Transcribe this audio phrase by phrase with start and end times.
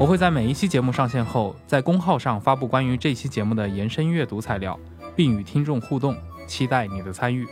[0.00, 4.80] 我会在每一期节目上线后，在公号上发布关于这期节目的延伸阅读材料，
[5.14, 6.16] 并与听众互动，
[6.46, 7.46] 期待你的参与。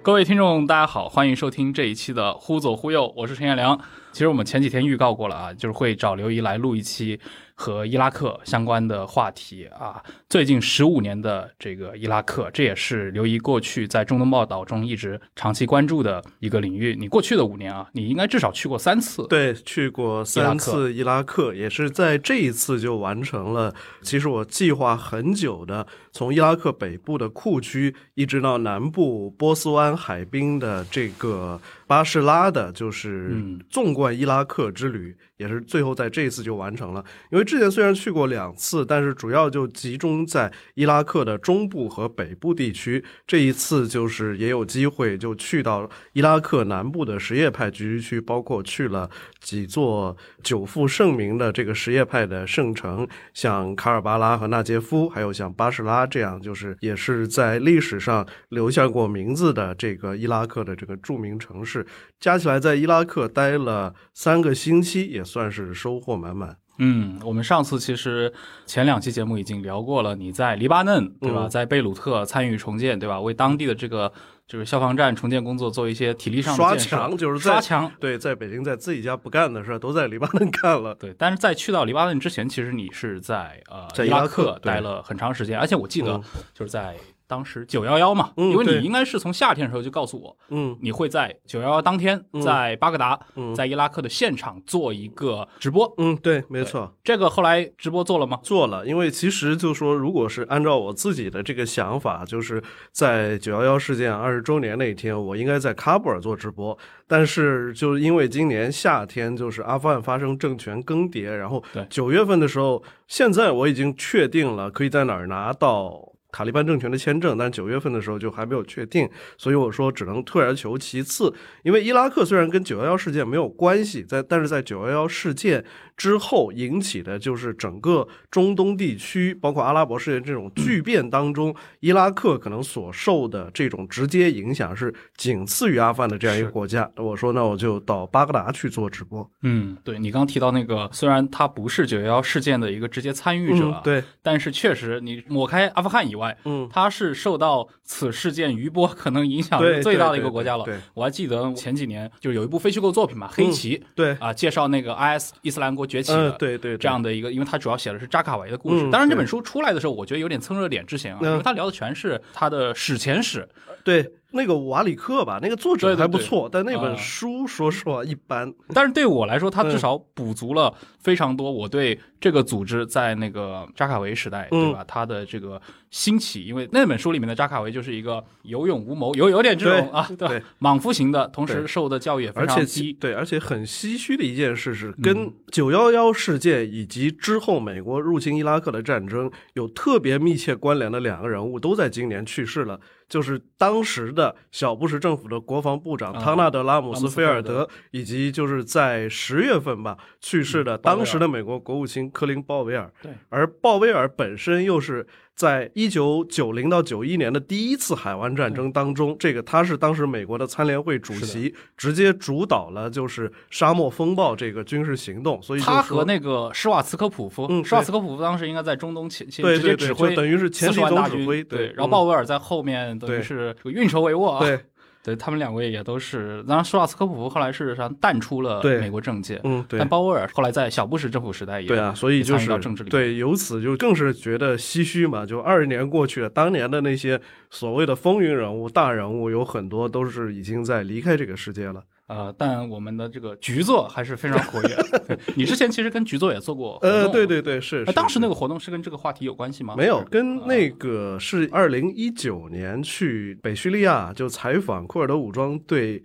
[0.00, 3.78] 各位听众，大家好，欢迎收听这一期的《忽左忽右》，我是陈彦良。
[4.16, 7.20] 其实我们前几天预告过了啊，就是会找刘怡来录一期。
[7.58, 16.94] 和伊拉克相关的话题啊，最近十五年的这个伊拉克，这也是刘怡过去在中东报道中一直长期关注的一个领域。
[16.94, 23.74] 你过去的五年啊，你应该至少去过三次，对，去过三次伊拉克，也是在这一次就完成了。
[24.02, 33.36] 其实我计划很久的，从伊拉克北部的库区一直到南部波斯湾海滨的这个巴士拉的，就是
[33.70, 35.16] 纵贯伊拉克之旅。
[35.36, 43.04] 也是最后在这一次就完成了，因为之前虽然去过两次，但是主要就集中在伊拉克的中部和北部地区。
[43.26, 61.75] 这一次就是也有机会就去到伊拉克南部的什叶派聚居区，包括去了几座久负盛名的这个什叶派的圣城，像卡尔巴拉和纳杰夫，还有像巴士拉这样，就是也是在历史上留下过名字的这个伊拉克的这个著名城市。
[62.20, 66.56] 加起来在伊拉克待了三个星期，也算是收获满满。
[66.78, 68.30] 嗯，我们上次其实
[68.66, 71.48] 前两期节目已经聊过了，你在黎巴嫩对吧？
[71.48, 73.18] 在贝鲁特参与重建对吧？
[73.18, 74.12] 为当地的这个
[74.46, 77.90] 就是消防站重建工作做一些体力上的刷墙，就是刷墙。
[77.98, 80.94] 对，在北京在自己家不干的事儿，都在黎巴嫩干了。
[80.96, 86.20] 对，但是在去到黎巴嫩之前，其实你是在呃在伊拉克待了很长时间，而且我记得
[86.52, 86.94] 就是在。
[87.26, 93.18] 当时九幺幺嘛，因为你应该是从夏天的时候就告诉我，嗯，你会在九幺幺当天在巴格达，
[93.54, 98.38] 在伊拉克的现场做一个直播，嗯，对，没错，这个后来直播做了吗？
[98.42, 106.76] 做了，因为其实就说，如果是按照我自己的这个想法，就是在九幺幺事件二十周年那一天，我应该在喀布尔做直播，
[107.08, 116.12] 但是就是因为今年夏天就是阿富汗发生政权更迭，然后九月份的时候，现在我已经确定了可以在哪儿拿到。
[116.36, 119.08] 塔利班政权的签证，但九月份的时候就还没有确定，
[119.38, 121.32] 所以我说只能退而求其次。
[121.62, 125.64] 因为伊拉克虽然跟九幺幺事件没有关系，在但是在九幺幺事件
[125.96, 136.90] 之后引起的就是整个中东地区，包括阿拉伯世界这种巨变当中，伊拉克可能所受的这种直接影响是仅次于阿富汗的这样一个国家。
[136.96, 139.26] 我说那我就到巴格达去做直播。
[139.40, 146.25] 嗯，对你刚提到那个，虽然他不是九幺幺事件的一个直接参与者，对，但是确实你抹开阿富汗以外。
[146.44, 150.64] 嗯，它是受到此事件余波 可能影响最大的一个国家了。
[150.64, 153.78] 对，我还记得前几年就有一部非虚构作品嘛，《黑旗》。
[153.94, 158.82] 对啊，介绍那个 IS 伊斯兰国崛起的，对对，这样的一个，因为它主要写的是扎卡维的故事。
[158.90, 163.48] 当然，这本书出来的时候，我觉得有点蹭热点之嫌啊，因为它聊的全是他的史前史。
[163.84, 164.10] 对。
[164.36, 168.52] 那个瓦里克吧，那个作者还不错，但那本书说实话一般。
[168.74, 174.84] 但是对我来说，他至少补足了非常多我对这个组织在那个扎卡维时代，对吧？
[174.86, 175.60] 他的这个
[175.90, 192.78] 兴起，因为那本书里面的扎卡维就是一个有勇无谋，有有点这种啊，对，莽夫型的，同时受的教育也非常低，对，而且很唏嘘的一件事是，跟九幺幺事件以及之后美国入侵伊拉克的战争有特别密切关联的两个人物，都在今年去世了。
[193.08, 202.92] 就是当时的小布什政府的国防部长汤纳德拉姆斯菲尔德，以及就是在十月份吧去世的当时的美国国务卿科林鲍威尔。
[203.02, 205.06] 对，而鲍威尔本身又是。
[205.36, 215.40] 在一九九零到九一年的第一次海湾战争当中，这个他是当时美国的参联会主席，直接主导了就是沙漠风暴这个军事行动。
[215.42, 221.44] 所以他和那个施瓦茨科普夫，嗯，施瓦茨科普夫当时应该在中东前前直接指挥，等于是前总指挥。
[221.44, 224.40] 对，然后鲍威尔在后面等于是运筹帷幄啊。
[224.40, 224.58] 对。
[225.06, 229.78] 对他们两位也都是，当然施瓦茨科普夫后来事实上淡出了美国政界，嗯，对。
[229.78, 235.24] 但鲍威尔后来在小布什政府时代也对啊，所以就是到政治里，对，由此就更是觉得唏嘘嘛。
[235.24, 237.20] 就二十年过去了，当年的那些
[237.50, 241.84] 所谓的风云人物、大人物，有很多都是已经在离开这个世界了。
[242.06, 244.76] 呃，但我们的这个局座还是非常活跃。
[245.34, 247.84] 你之前其实跟局座也做过，呃，对对对，是。
[247.86, 249.74] 当时那个活动是跟这个话题有关系吗？
[249.76, 256.02] 没有，跟那个是二零一九年去北叙利亚就采访库尔德武装对。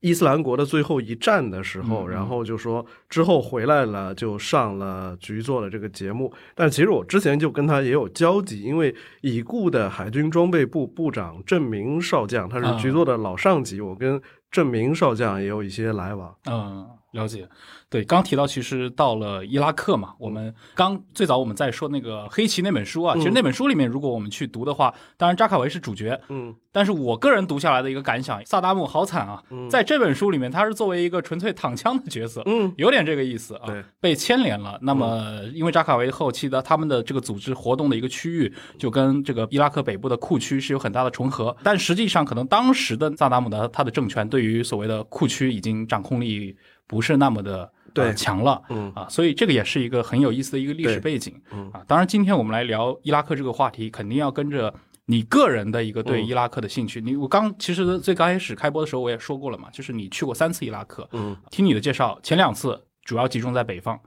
[0.00, 6.32] 伊斯兰国的最后一战的时候，然后就说之后回来了，就上了局座的这个节目。
[6.54, 14.20] 但其实我之前就跟他也有交集，因为已故的海军装备部部长郑明少将，他是局座的老上级，我跟
[14.56, 16.34] 郑明少将也有一些来往。
[16.46, 16.88] 嗯。
[17.12, 17.48] 了解，
[17.88, 33.68] 对，刚提到其实到了伊拉克嘛，我们刚最早我们在说那个黑旗那本书啊，其实那本书里面如果我们去读的话，当然扎卡维是主角，嗯，但是我个人读下来的一个感想，萨达姆好惨啊，在这本书里面他是作为一个纯粹躺枪的角色，嗯，有点这个意思啊，
[33.98, 34.78] 被牵连了。
[34.82, 46.54] 那么因为扎卡维后期的他们的这个组织活动的一个区域就跟这个伊拉克北部的库区是有很大的重合，但实际上可能当时的萨达姆的他的政权对于所谓的库区已经掌控力。
[46.86, 48.12] 不是那么的对。
[48.14, 48.92] 强了，嗯。
[48.94, 51.70] 啊，所以这个也是一个很有意思的一个历史背景，嗯。
[51.72, 54.72] 啊，当然今天我们来聊伊拉克这个话题，肯定要跟着
[55.06, 57.00] 你个人的一个对伊拉克的兴趣。
[57.00, 63.98] 你我刚其实最刚开始开播的时候我也说过了嘛，就是你去过三次伊拉克，嗯，听你的介绍，前两次主要集中在北方，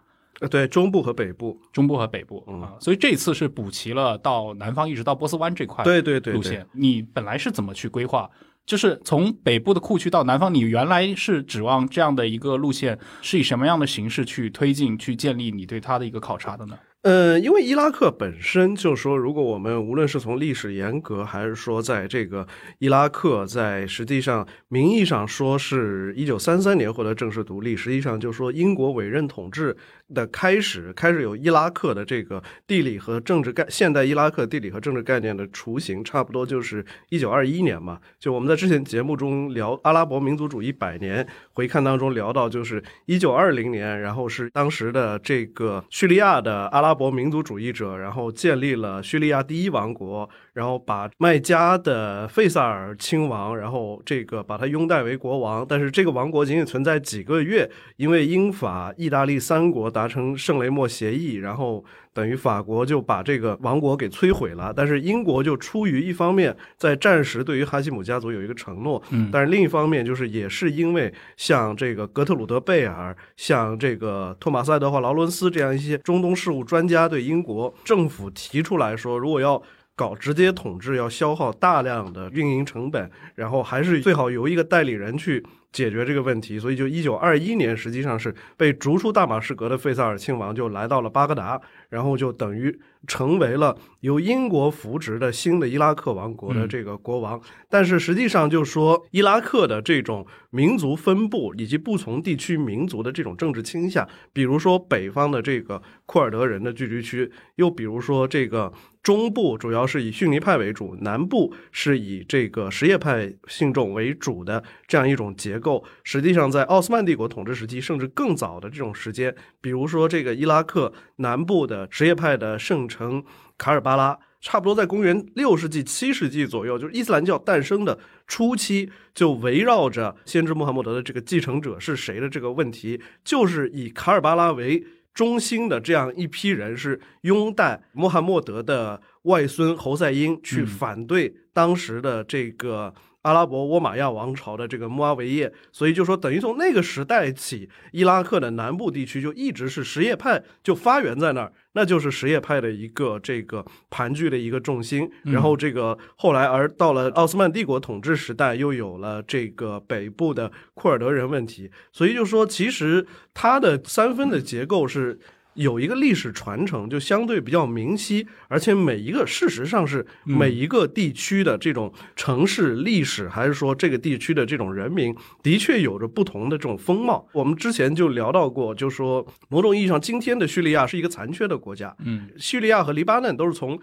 [0.42, 2.62] 呃，对，中部和北部，中部和北部嗯。
[2.62, 6.34] 啊，所以这次是补齐了到南方一直到波斯湾这块对对对。
[6.34, 6.66] 路线。
[6.74, 8.30] 你本来是怎么去规划？
[8.70, 16.78] 就是从北部的库区到南方，你原来是指望这样的一个路线是以什么样的形式去推进、去建立你对它的一个考察的呢？
[17.02, 22.46] 呃，因为伊拉克本身就说，如果我们无论是从历史严格，还是说在这个
[22.78, 29.76] 伊拉克在实际上名义上说是一九三三年获得正式独立，实际上就说英国委任统治。
[30.14, 38.00] 的开始，开始有伊拉克的这个地理和政治概，现代伊拉克地理和政治概念的雏形，差不多就是一九二一年嘛。
[38.20, 64.74] 就我们在之前节目中聊阿拉伯民族主义百年回看当中聊到，就是一九二零年，然后是当时的这个叙利亚的阿拉伯民族主义者，然后建立了叙利亚第一王国，然后把麦加的费萨尔亲王，然后这个把他拥戴为国王，但是这个王国仅仅存在几个月，因为英法意大利三国达成圣雷默协议，然后等于法国就把这个王国给摧毁了。
[64.76, 79.62] 但是英国就出于一方面在战时对于哈希姆家族有一个承诺，嗯，但是另一方面就是也是因为像这个格特鲁德贝尔、像这个托马斯爱德华劳伦斯这样一些中东事务专家对英国政府提出来说，如果要
[80.00, 85.44] 搞直接统治，要消耗大量的运营成本，然后还是最好由一个代理人去。
[85.72, 92.76] 解决这个问题，所以就一九二一年，实际上是被逐出大马士革的费萨尔亲王就来到了巴格达，然后就等于
[93.06, 97.40] 成为了由英国扶植的新的伊拉克王国的这个国王。
[97.70, 108.74] 但是实际上就说伊拉克的这种民族分布以及不同地区民族的这种政治倾向，比如说北方的这个库尔德人的聚居区，又比如说这个。
[109.02, 115.84] 中部主要是以逊尼派为主，南部是以这个什叶派信众为主的这样一种结构。
[116.04, 123.24] 实际上，在奥斯曼帝国统治时期，甚至更早的这种时间，比如说这个伊拉克南部的什叶派的圣城
[123.58, 127.98] 卡尔巴拉，差不多在公元六世纪、七世纪左右，就是伊斯兰教诞生的
[128.28, 134.84] 初期，就围绕着先知穆罕默德的这个继承者是谁的这个问题，就是以卡尔巴拉为。
[135.20, 142.94] 中心的这样一批人是拥戴穆罕默德的外孙侯赛因，去反对当时的这个。
[143.30, 155.08] 阿拉伯沃玛亚王朝的这个穆阿维叶，所以就说等于从那个时代起，伊拉克的南部地区就一直是什叶派就发源在那儿，那就是什叶派的一个这个盘踞的一个重心。
[155.26, 163.06] 然后这个后来而到了奥斯曼帝国统治时代，又有了这个北部的库尔德人问题，所以就说其实
[163.36, 165.20] 它的三分的结构是。
[165.60, 175.14] 有一个历史传承，就相对比较明晰，而且每一个事实上是每一个地区的这种城市历史，还是说这个地区的这种人民，
[175.44, 177.28] 的确有着不同的这种风貌。
[177.34, 181.94] 我们之前就聊到过，就说某种意义上，今天的叙利亚是一个残缺的国家。
[182.06, 183.78] 嗯，叙利亚和黎巴嫩都是从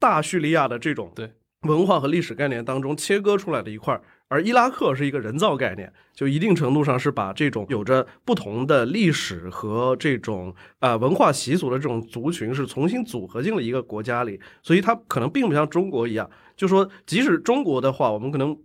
[0.00, 1.30] 大叙利亚的这种对
[1.68, 4.02] 文化和历史概念当中切割出来的一块儿。
[4.32, 18.56] 而伊拉克是一个人造概念，就一定程度上是把这种有着不同的历史和这种呃文化习俗的这种族群是重新组合进了一个国家里，所以它可能并不像中国一样，就说即使中国的话，我们可能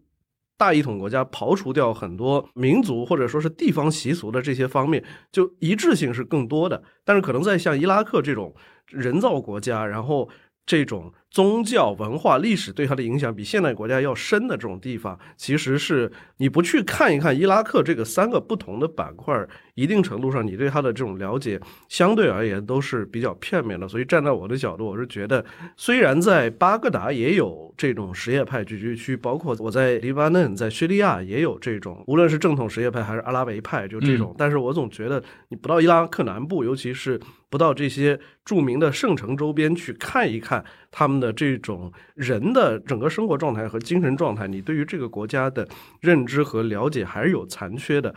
[0.57, 6.81] 大一统国家刨除掉很多民族或者说是地方习俗的这些方面，就一致性是更多的。
[7.03, 8.55] 但是可能在像伊拉克这种
[8.87, 10.29] 人造国家，然后。
[10.69, 23.87] 这种宗教、文化、历史对它的影响比现代国家要深的这种地方，其实是你不去看一看伊拉克这个三个不同的板块，一定程度上你对它的这种了解相对而言都是比较片面的。
[23.87, 25.43] 所以站在我的角度，我是觉得，
[25.75, 37.19] 虽然在巴格达也有这种什叶派聚居区，包括我在黎巴嫩、在叙利亚也有这种，无论是正统什叶派还是阿拉维派，就这种，但是我总觉得你不到伊拉克南部，尤其是。
[37.49, 45.67] 不到这些著名的圣城周边去看一看他们的这种人的整个生活状态和精神状态，你对于这个国家的
[46.01, 48.13] 认知和了解还是有残缺的。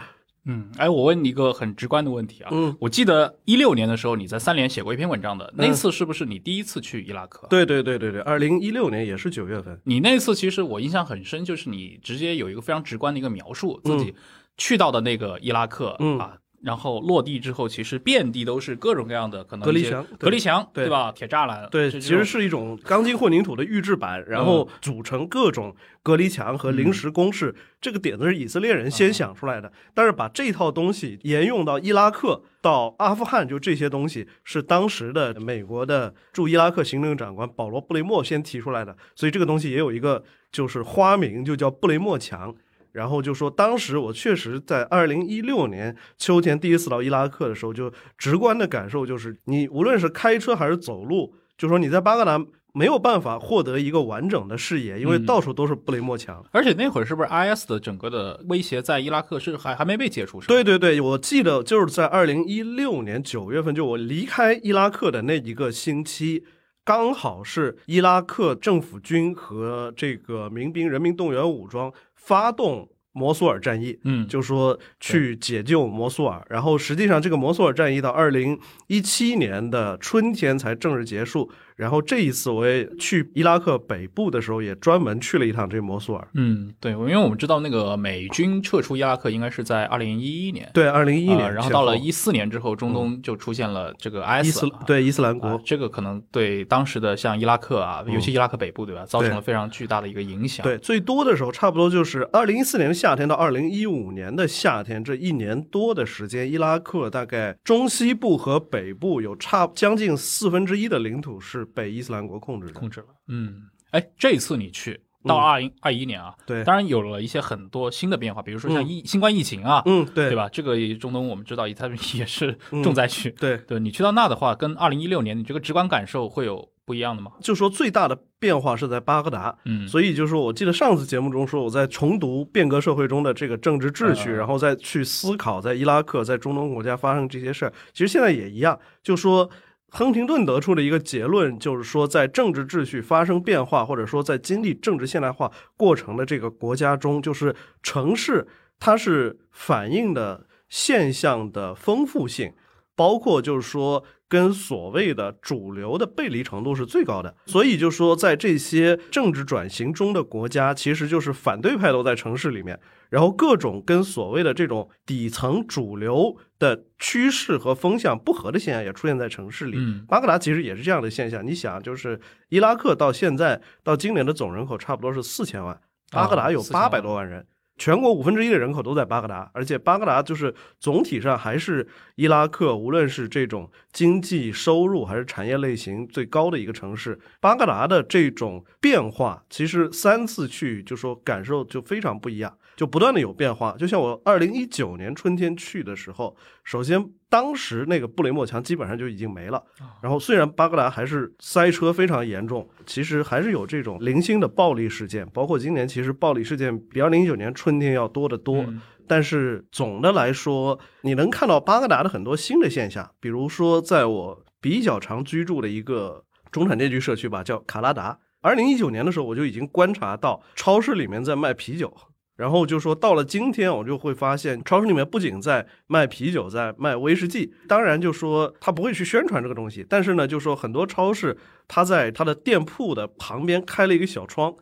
[0.46, 7.46] 嗯，哎，我问你一个很直观的问题啊，嗯，我记得一六年的时候你在三联写过一篇文章的，那次是不是你第一次去伊拉克？
[7.48, 9.78] 对对对对对，二零一六年也是九月份。
[9.84, 14.14] 你那次其实我印象很深，就是你直接有一个非常直观的一个描述，自己
[14.56, 16.38] 去到的那个伊拉克啊。
[16.62, 21.10] 然后落地之后，其实遍地都是各种各样的可能隔离墙，隔离墙，对吧？
[21.10, 27.54] 铁栅栏，对，其实是一种钢筋混凝土的预制板，然后组成各种隔离墙和临时工事。
[27.80, 42.54] 这个点子是以色列人先想出来的，但是把这套东西沿用到伊拉克、到阿富汗，就这些东西是当时的美国的驻伊拉克行政长官保罗·布雷默先提出来的，所以这个东西也有一个就是花名，就叫布雷默墙。
[42.92, 56.44] 然后就说，当时我确实在二零一六年秋天第一次到伊拉克的时候，就直观的感受就是，你无论是开车还是走路，就说你在巴格达没有办法获得一个完整的视野，因为到处都是布雷默墙。
[56.52, 60.40] 而且那会儿是不是 IS 的整个的威胁在伊拉克是还还没被解除？
[60.42, 66.44] 对对对，我记得就是在二零一六年九月份，就我离开伊拉克的那一个星期，
[66.85, 71.92] 刚好是伊拉克政府军和这个民兵人民动员武装。
[72.20, 81.50] 发动摩苏尔战役，嗯，就说去解救摩苏尔，然后实际上这个摩苏尔战役到二零一七年的春天才正式结束。
[81.80, 86.28] 然后这一次我也去伊拉克北部的时候，也专门去了一趟这摩苏尔。
[86.34, 90.70] 嗯，对，因为我们知道那个美军撤出伊拉克应该是在二零一一年。
[90.75, 91.54] 对，二零一一年。
[91.54, 95.58] 然后到了一四年之后，中东就出现了这个 IS，对伊斯兰国。
[95.64, 100.62] 这个可能对当时的像伊拉克啊，尤其伊拉克北部，对吧，造成了非常巨大的一个影响。
[100.62, 111.66] 对，最多的时候差不多就是二零一四年的夏天到二零一五年的夏天这一年多的时间，伊拉克大概中西部和北部有差将近四分之一的领土是。
[111.74, 120.48] 被伊斯兰国控制控制了，嗯，哎，这次你去到二零二一年啊，对，当然有了一些很多新的变化，比如说像疫新冠疫情啊，嗯，对，对吧？
[120.48, 127.32] 这个中东我们知道，它也是重灾区，对，对你去到那的话，跟二零一六年你这个直观感受会有不一样的吗？
[127.42, 139.50] 就说最大的变化是在巴格达，嗯，所以就是说我记得上次节目中说我在重读变革社会中的这个政治秩序，然后再去思考在伊拉克在中东国家发生这些事儿，其实现在也一样，就说。
[139.90, 148.47] 亨廷顿得出的一个结论就是说，在政治秩序发生变化，或者说在经历政治现代化过程的这个国家中，就是城市
[148.78, 152.52] 它是反映的现象的丰富性，
[153.00, 157.35] 包括就是说跟所谓的主流的背离程度是最高的。
[157.47, 162.78] 所以就说，在这些政治转型中的国家，其实就是反对派都在城市里面。
[163.09, 169.78] 然后各种跟所谓的这种底层主流的趋势和风向不合的现象也出现在城市里。
[170.07, 171.45] 巴格达其实也是这样的现象。
[171.45, 175.80] 你想，就是伊拉克到现在到今年的总人口差不多是四千万，
[176.12, 177.47] 巴格达有八百多万人。
[177.80, 187.18] 全国五分之一的人口都在巴格达，而且巴格达就是总体上还是伊拉克，无论是这种经济收入还是产业类型最高的一个城市。
[187.40, 192.54] 巴格达的这种变化，其实三次去就说感受就非常不一样。
[192.80, 196.34] 就不断的有变化，就像我二零一九年春天去的时候，
[196.64, 199.62] 首先当时那个布雷默墙基本上就已经没了。
[200.00, 208.64] 然后虽然巴格达还是塞车非常严重，其实还是有这种零星的暴力事件，包括今年其实暴力事件比二零一九年春天要多得多。
[209.06, 218.18] 但是总的来说，你能看到巴格达的很多新的现象，比如说在我比较常居住的一个中产阶级社区吧，叫卡拉达。
[218.40, 221.94] 二零一九年的时候，我就已经观察到超市里面在卖啤酒。
[222.40, 227.52] 然后就说到了今天，我就会发现超市里面不仅在卖啤酒，在卖威士忌。
[227.68, 231.37] 当然，就说他不会去宣传这个东西，但是呢，就说很多超市
[231.68, 234.54] 他在他的店铺的旁边开了一个小窗，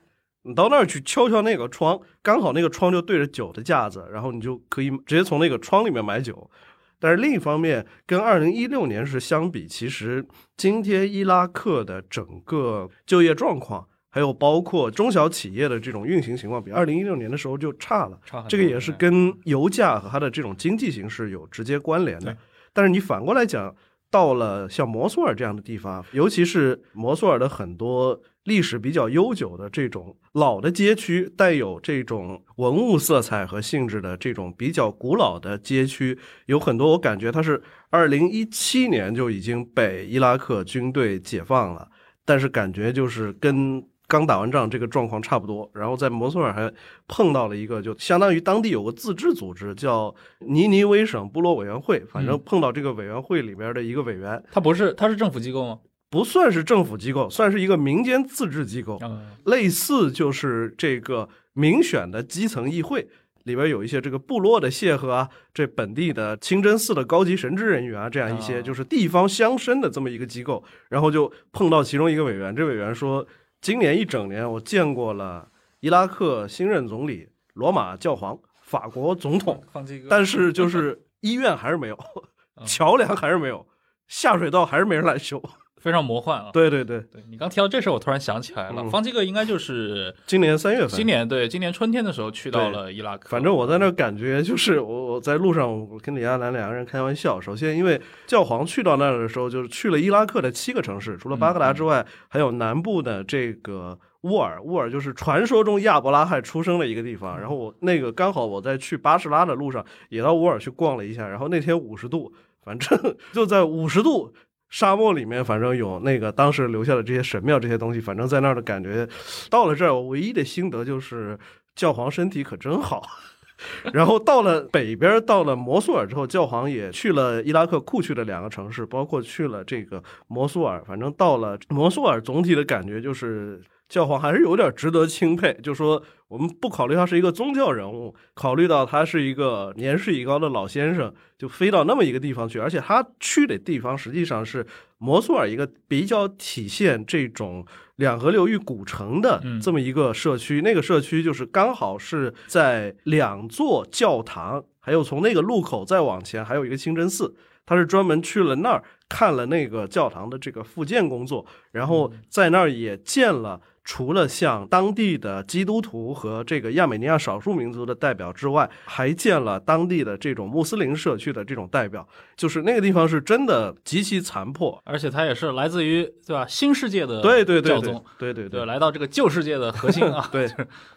[0.43, 6.51] 你到那儿去敲敲那个窗，刚好那个窗就对着酒的架子，然后你就可以直接从那个窗里面买酒。
[6.99, 13.88] 但是另一方面，跟二零一六年是相比，其实今天伊拉克的整个就业状况。
[14.11, 18.19] 还有包括中小企业的这种运行情况，比二零一六年的时候就差了。
[18.25, 22.35] 差这个也是跟油价和它的这种经济形势有直接关联的。
[22.73, 23.75] 但是你反过来讲，
[24.11, 41.91] 到了像摩苏尔这样的地方，尤其是摩苏尔的很多历史比较悠久的这种老的街区，带有这种文物色彩和性质的这种比较古老的街区，有很多我感觉它是二零一七年就已经被伊拉克军队解放了，
[42.25, 43.87] 但是感觉就是跟。
[44.09, 45.71] 刚打完仗，这个状况差不多。
[45.75, 46.73] 然后在摩苏尔还
[47.07, 52.01] 碰到了一个，就相当于当地有个自治组织，叫尼尼微省部落委员会。
[52.11, 55.79] 反正碰到这个委员会里边的一个委员，他不是，他是政府机构吗？
[56.09, 58.99] 不算是政府机构，算是一个民间自治机构，
[59.45, 63.07] 类似就是这个民选的基层议会，
[63.45, 70.65] 里边有一些这个部落的谢赫啊，这本地的清真寺的高级神职人员啊，这样一些就是地方乡绅的这么一个机构。
[70.89, 73.27] 然后就碰到其中一个委员，这委员说。
[73.61, 75.51] 今年一整年，我见过了
[75.81, 79.63] 伊拉克新任总理、罗马教皇、法国总统，
[80.09, 81.99] 但是就是医院还是没有，
[82.65, 83.67] 桥梁还是没有，
[84.07, 85.43] 下水道还是没人来修。
[85.81, 86.51] 非常魔幻啊！
[86.53, 93.29] 对对对，对你刚提到这事儿，我突然想起来了，方基哥应该就是今年三月份，今年对，今年春天的时候去到了伊拉克。
[93.29, 97.41] 反正我在那感觉就是我我在路上，我跟李亚男两个人开玩笑。
[97.41, 104.61] 首先，因为教皇去到那儿的时候，就是去了伊拉克的七个城市，除了巴格达之外，还有南部的这个乌尔。
[104.63, 107.39] 乌尔就是传说中亚伯拉罕出生的一个地方。
[107.39, 111.29] 然后我那个刚好我在去巴士拉的路上，也到乌尔去逛了一下。
[111.29, 112.33] 然后那天五十度，
[112.65, 112.99] 反正
[113.33, 114.35] 就在五十度。
[114.69, 119.09] 沙漠里面，反正有那个当时留下的这些神庙这些东西，反正在那儿的感觉。
[119.51, 121.39] 到了这儿，我唯一的心得就是
[121.75, 123.03] 教皇身体可真好。
[123.93, 130.83] 然后到了北边，到了摩苏尔之后，教皇也去了伊拉克库区的两个城市，包括去了这个摩苏尔。
[130.87, 133.61] 反正到了摩苏尔，总体的感觉就是。
[133.89, 144.67] 教皇还是有点值得钦佩，就说我们不考虑他是一个宗教人物，考虑到他是一个年事已高的老先生，就飞到那么一个地方去，而且他去的地方实际上是
[144.99, 147.65] 摩苏尔一个比较体现这种
[147.97, 163.63] 两河流域古城的这么一个社区，那个社区就是刚好是在两座教堂，还有从那个路口再往前还有一个清真寺，他是专门去了那儿看了那个教堂的这个复建工作，然后在那儿也建了。
[163.91, 176.47] 除了像当地的基督徒和这个亚美尼亚少数民族的代表之外，还见了当地的这种穆斯林社区的这种代表，就是那个地方是真的极其残破，而且它也是来自于对吧？
[176.47, 180.47] 新世界的对对教宗，对对对，来到这个旧世界的核心啊， 对，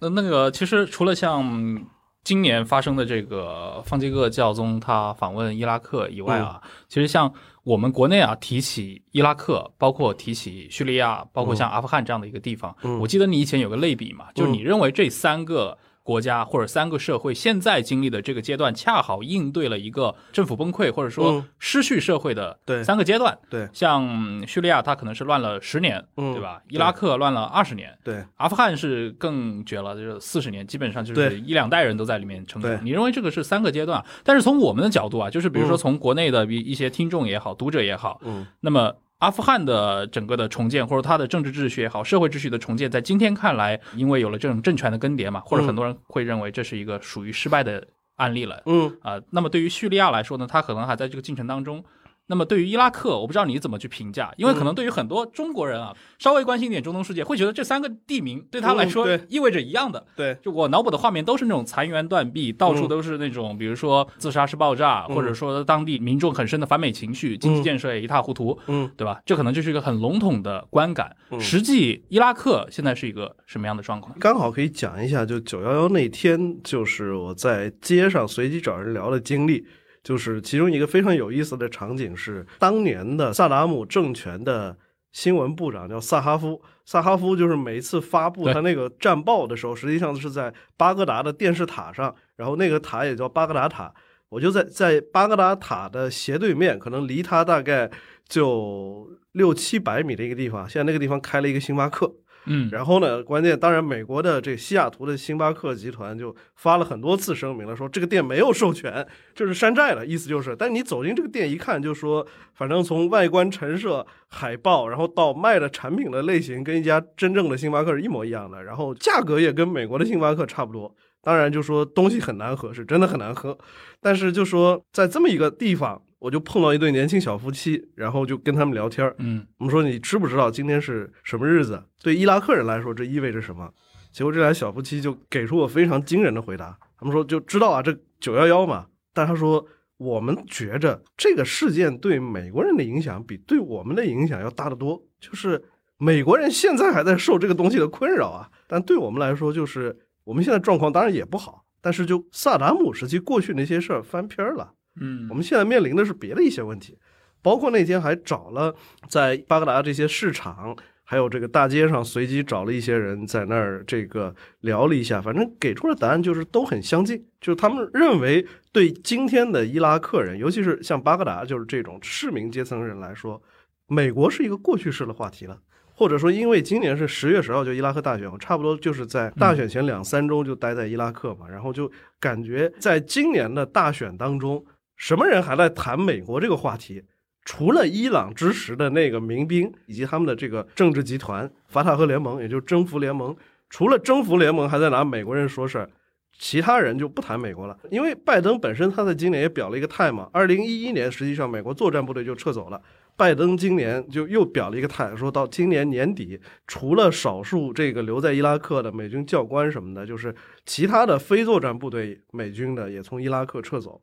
[0.02, 1.82] 那那个其实除了像。
[2.24, 15.78] 今年发生的这个方济各教宗他访问伊拉克以外啊，其实像我们国内啊提起伊拉克，包括提起叙利亚，包括像阿富汗这样的一个地方，我记得你以前有个类比嘛，就是你认为这三个。
[16.12, 23.38] 国家或者三个社会现在经历的这个阶段，恰好应对了一个政府崩溃或者说失去社会的三个阶段。
[23.50, 26.62] 对，像叙利亚，它可能是乱了十年，对吧？
[26.68, 28.26] 伊拉克乱了二十年，对。
[28.36, 32.86] 阿富汗是更绝了，就是四十年，基本上就是一两代人都在里面成长。
[32.86, 34.04] 你认为这个是三个阶段？
[34.26, 38.94] 但是从我们的角度啊，就是比如说从国内的一一些听众也好，读者也好，嗯，那么。
[39.22, 48.64] 阿富汗的整个的重建，或者它的政治秩序也好，社会秩序的重建，在今天看来，因为有了这种政权的更迭嘛，或者很多人会认为这是一个属于失败的案例了。
[48.66, 51.84] 嗯啊，那么对于叙利亚来说呢，它可能还在这个进程当中。
[52.28, 60.06] 那么对于伊拉克，我不知道你怎么去评价，因为可能对于很多中国人啊，稍微关心一点中东世界，会觉得这三个地名对他来说意味着一样的。
[60.16, 69.20] 对，就我脑补的画面都是那种残垣断壁，到处都是那种，比如说自杀式爆炸，或者说当地民众很深的反美情绪，经济建设也一塌糊涂，嗯，对吧？
[69.26, 71.14] 这可能就是一个很笼统的观感。
[71.38, 74.18] 实际伊拉克现在是一个什么样的状况？
[74.20, 79.66] 刚好可以讲一下，就九幺幺那天，就是我在街上随机找人聊的经历。
[80.04, 84.76] 就是其中一个非常有意思的场景是，当年的萨达姆政权的
[85.12, 86.62] 新闻部长叫萨哈夫。
[86.86, 93.94] 萨哈夫就是每一次发布他那个战报的时候，实际上是在巴格达的电视塔上，然后那个塔也叫巴格达塔。
[94.30, 97.90] 我就在在巴格达塔的斜对面，可能离他大概
[98.28, 102.12] 就六七百米的一个地方，现在那个地方开了一个星巴克。
[102.46, 103.24] 嗯，然后呢？
[103.24, 110.56] 关键当然，美国的这西雅图的星巴克集团就发了很多次声明了，说这个店没有授权，就是山寨了，意思就是。
[110.56, 120.94] 但你走进这个店一看，就说反正从外观陈设、海报，然后到卖的产品的类型，跟一家真正的星巴克是一模一样的，然后价格也跟美国的星巴克差不多。
[121.22, 123.56] 当然，就说东西很难喝，是真的很难喝。
[124.02, 126.02] 但是就说在这么一个地方。
[126.22, 131.84] 我就碰到一对年轻小夫妻，然后就跟他们聊天嗯，我们说你知不知道今天是什么日子？
[132.00, 133.74] 对伊拉克人来说，这意味着什么？
[134.12, 136.78] 结果这俩小夫妻就给出我非常惊人的回答。
[137.00, 138.86] 他们说就知道啊，这九幺幺嘛。
[139.14, 139.66] 但他说
[139.98, 145.04] 我们觉着这个事件对美国人的影响比对我们的影响要大得多。
[145.20, 145.60] 就是
[145.98, 154.74] 美国人现在还在受这个东西的困扰啊，但对我们来说，就是我们现在状况当然也不好，但是就萨达姆时期过去那些事儿翻篇儿了。
[155.00, 156.98] 嗯，我们现在面临的是别的一些问题，
[157.42, 158.76] 包括那天还找了
[159.08, 160.76] 在巴格达这些市场。
[161.04, 173.42] 还有这个大街上随机找了一些人在那儿这个聊了一下，反正给出的答案就是都很相近，就是他们认为对今天的伊拉克人，尤其是像巴格达就是这种市民阶层人来说，
[173.88, 175.60] 美国是一个过去式的话题了，
[175.94, 184.64] 或者说因为今年是十月十号就伊拉克大选，我差不多就是在大选前两三周就待在伊拉克嘛，然后就感觉在今年的大选当中，
[185.02, 187.04] 什么人还在谈美国这个话题？
[187.44, 193.36] 除了伊朗支持的那个民兵以及他们的这个政治集团法塔赫联盟，也就是征服联盟，
[193.68, 195.90] 除了征服联盟还在拿美国人说事儿，
[196.38, 197.76] 其他人就不谈美国了。
[197.90, 202.80] 因为拜登本身他在今年也表了一个态嘛，二零一一年实际上美国作战部队就撤走了，
[203.18, 210.36] 拜登今年就又表了一个态，说到今年年底，除了少数这个留在伊拉克的美军教官什么的，就是
[210.68, 214.00] 其他的非作战部队美军的也从伊拉克撤走。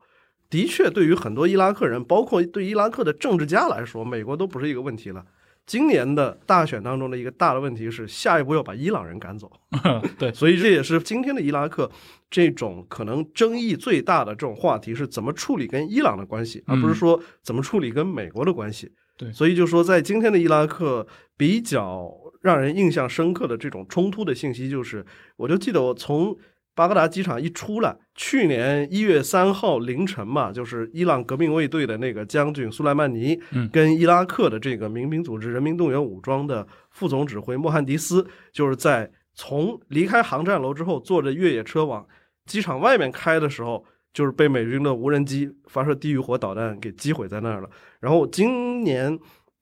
[0.50, 5.24] 的确，对于很多伊拉克人，包括对伊拉克的政治家来说，美国都不是一个问题了。
[5.66, 9.52] 今年的大选当中的一个大的问题是，下一步要把伊朗人赶走。
[10.18, 11.90] 对， 所以这也是今天的伊拉克
[12.30, 18.90] 这种可能争议最大的这种话题是怎么处理跟伊朗的关系，而不是说怎么处理跟美国的关系。
[19.18, 21.06] 对，所以就说在今天的伊拉克
[21.36, 25.04] 比较让人印象深刻的这种冲突的信息，就是
[25.36, 26.34] 我就记得我从。
[26.78, 33.36] 巴格达机场一出来，去年一月三号凌晨嘛，就是伊朗革命卫队的那个将军苏莱曼尼，
[33.72, 42.06] 跟伊拉克的这个民兵组织人民动员武装的副总指挥莫汉迪斯，就是在从离开航站楼之后，坐着越野车往
[42.46, 47.68] 机场外面开的时候，就是被美军的无人机发射地狱火导弹给击毁在那儿了。
[47.98, 49.18] 然后今年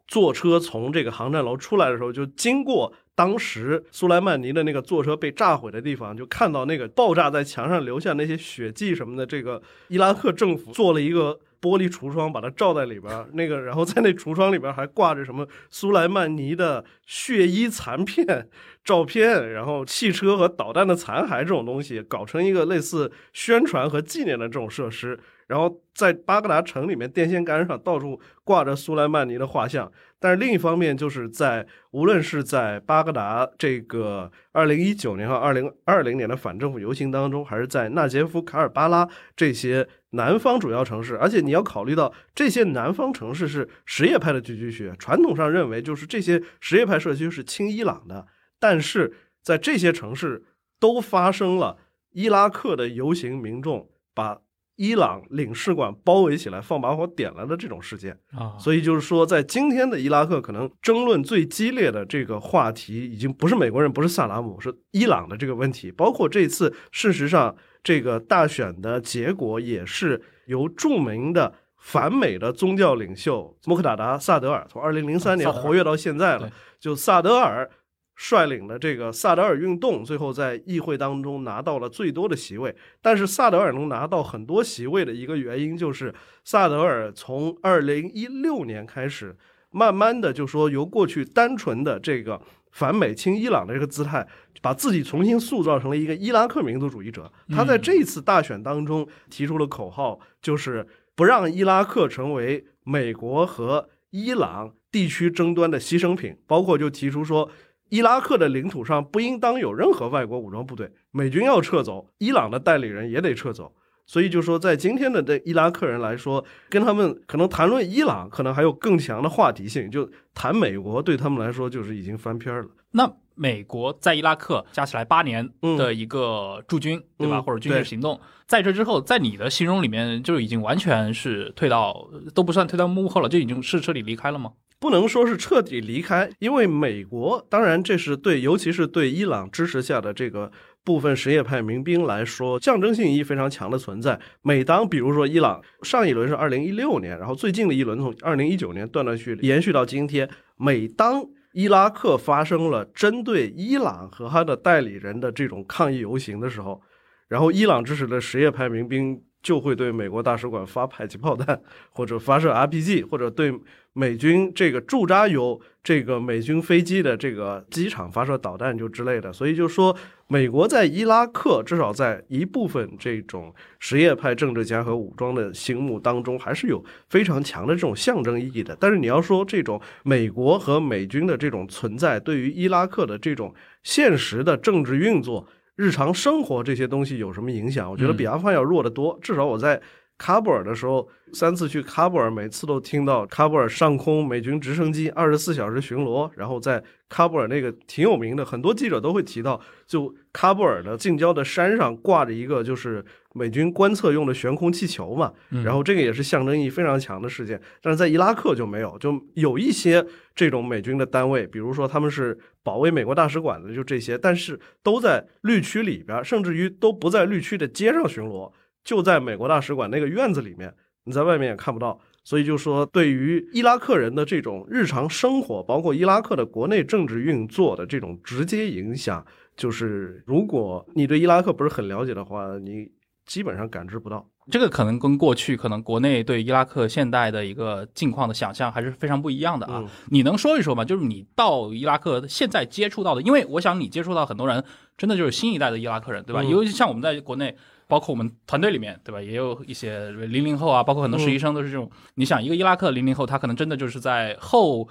[0.06, 2.92] 坐车从这个航站楼出来的时候，就经过。
[3.16, 9.24] 当时苏莱曼尼的那个坐车被炸毁的地方，就看到那个爆炸在墙上留下那些血迹什么的。
[9.24, 13.26] 这个伊拉克政府做了一个玻璃橱窗，把它罩在里边。
[13.32, 18.48] 那个，然后在那橱窗里边还挂着什么苏莱曼尼的血衣残片
[18.84, 25.18] 照片，然后汽车和导弹的残骸这种东西，搞成一个类似宣传和纪念的这种设施。
[25.46, 29.90] 然后在巴格达城里面，电线杆上到处挂着苏莱曼尼的画像。
[30.18, 48.26] 但是另一方面，就是在无论是在巴格达这个二零一九年和二零二零年的反政府游行当中，还是在纳杰夫、卡尔巴拉这些南方主要城市，而且你要考虑到这些南方城市是什叶派的聚居区，传统上认为就是这些什叶派社区是亲伊朗的，
[48.58, 50.44] 但是在这些城市
[50.80, 51.76] 都发生了
[52.12, 54.40] 伊拉克的游行民众把。
[54.76, 65.90] 伊朗领事馆包围起来，放把火点了的这种事件啊，所以就是说，在今天的伊拉克，可能争论最激烈的这个话题，已经不是美国人，不是萨达姆，是伊朗的这个问题。
[65.90, 77.70] 包括这次，事实上，这个大选的结果也是由著名的反美的宗教领袖穆克达达·萨德尔，从二零零三年活跃到现在了，就萨德尔。
[78.16, 82.74] 率领的这个萨德尔运动，最后在议会当中拿到了最多的席位。
[83.02, 89.36] 但是萨德尔能拿到很多席位的一个原因，就是萨德尔从二零一六年开始，
[89.70, 92.40] 慢慢的就说由过去单纯的这个
[92.72, 94.26] 反美亲伊朗的这个姿态，
[94.62, 97.30] 把自己重新塑造成了一个伊拉克民族主义者。
[97.50, 107.50] 他在这一次大选当中提出了口号，就是不让伊拉克成为美国和伊朗地区争端的牺牲品，包括就提出说。
[107.88, 113.74] 伊拉克的领土上不应当有任何外国武装部队，美军要撤走，伊朗的代理人也得撤走。
[114.08, 122.68] 所以就说，在今天的这伊拉克人来说，跟他们可能谈论伊朗，可能还有更强的话题性；就谈美国，对他们来说就是已经翻篇了。
[122.92, 127.40] 那美国在伊拉克加起来八年的一个驻军，对吧？
[127.40, 134.52] 或者军事行动，在这之后，在你的形容里面，就已经完全是退到都不算退到幕后了，就已经是彻底离开了吗？
[134.78, 140.52] 不能说是彻底离开，因为美国当然这是对，尤其是对伊朗支持下的这个
[140.84, 144.20] 部分什叶派民兵来说，象征性意义非常强的存在。
[144.42, 151.24] 每当比如说伊朗上一轮是二零一六年，然后最近的一轮从二零一九年断断续延续到今天，每当
[151.56, 156.82] 伊拉克发生了针对伊朗和他的代理人的这种抗议游行的时候，
[157.28, 159.18] 然后伊朗支持的什叶派民兵。
[159.46, 161.60] 就会对美国大使馆发迫击炮弹，
[161.92, 163.54] 或者发射 RPG，或者对
[163.92, 169.32] 美军这个驻扎有这个美军飞机的这个机场发射导弹就之类的。
[169.32, 178.76] 所以就说，美国在伊拉克至少在一部分这种什叶派政治家和武装的心目当中，还是有非常强的这种象征意义的。
[178.80, 183.54] 但是你要说这种美国和美军的这种存在，对于伊拉克的这种
[183.84, 185.46] 现实的政治运作。
[185.76, 187.90] 日常生活这些东西有什么影响？
[187.90, 189.18] 我觉得比阿富汗要弱得多。
[189.22, 189.80] 至少我在
[190.18, 196.30] 喀布尔的时候，三次去喀布尔，每次都听到喀布尔上空美军直升机二十四小时巡逻。
[196.34, 205.32] 然后在喀布尔那个挺有名的，很多记者都会提到，就喀布尔的近郊的山上挂着一个就是美军观测用的悬空气球嘛。
[205.64, 207.60] 然后这个也是象征意义非常强的事件。
[207.82, 212.38] 但是在伊拉克就没有，就有一些这种美军的单位，比如说他们是。
[212.66, 218.50] 保卫美国大使馆的就这些，但是都在绿区里边，甚至于都不在绿区的街上巡逻，
[218.86, 220.72] 就在美国大使馆那个院子里面，
[221.04, 222.00] 你在外面也看不到。
[222.22, 229.24] 所以就说，对于伊拉克人的这种日常生活，包括伊拉克的国内政治运作的这种直接影响，
[229.56, 232.88] 就是如果你对伊拉克不是很了解的话，你
[233.26, 234.26] 基本上感知不到。
[234.50, 239.84] 这个可能跟过去可能国内对伊拉克现代的一个境况的想象还是非常不一样的啊！
[240.08, 240.84] 你能说一说吗？
[240.84, 244.64] 就是你到伊拉克现在接触到的，因为我想你接触到很多人，
[244.96, 246.44] 真的就是新一代的伊拉克人，对吧？
[246.44, 247.56] 尤其像我们在国内，
[247.88, 249.20] 包括我们团队里面，对吧？
[249.20, 251.90] 也有一些零零后啊，包括很多实习生都是这种。
[252.14, 254.88] 你想，一个伊拉克零零后，他可能真的就是在后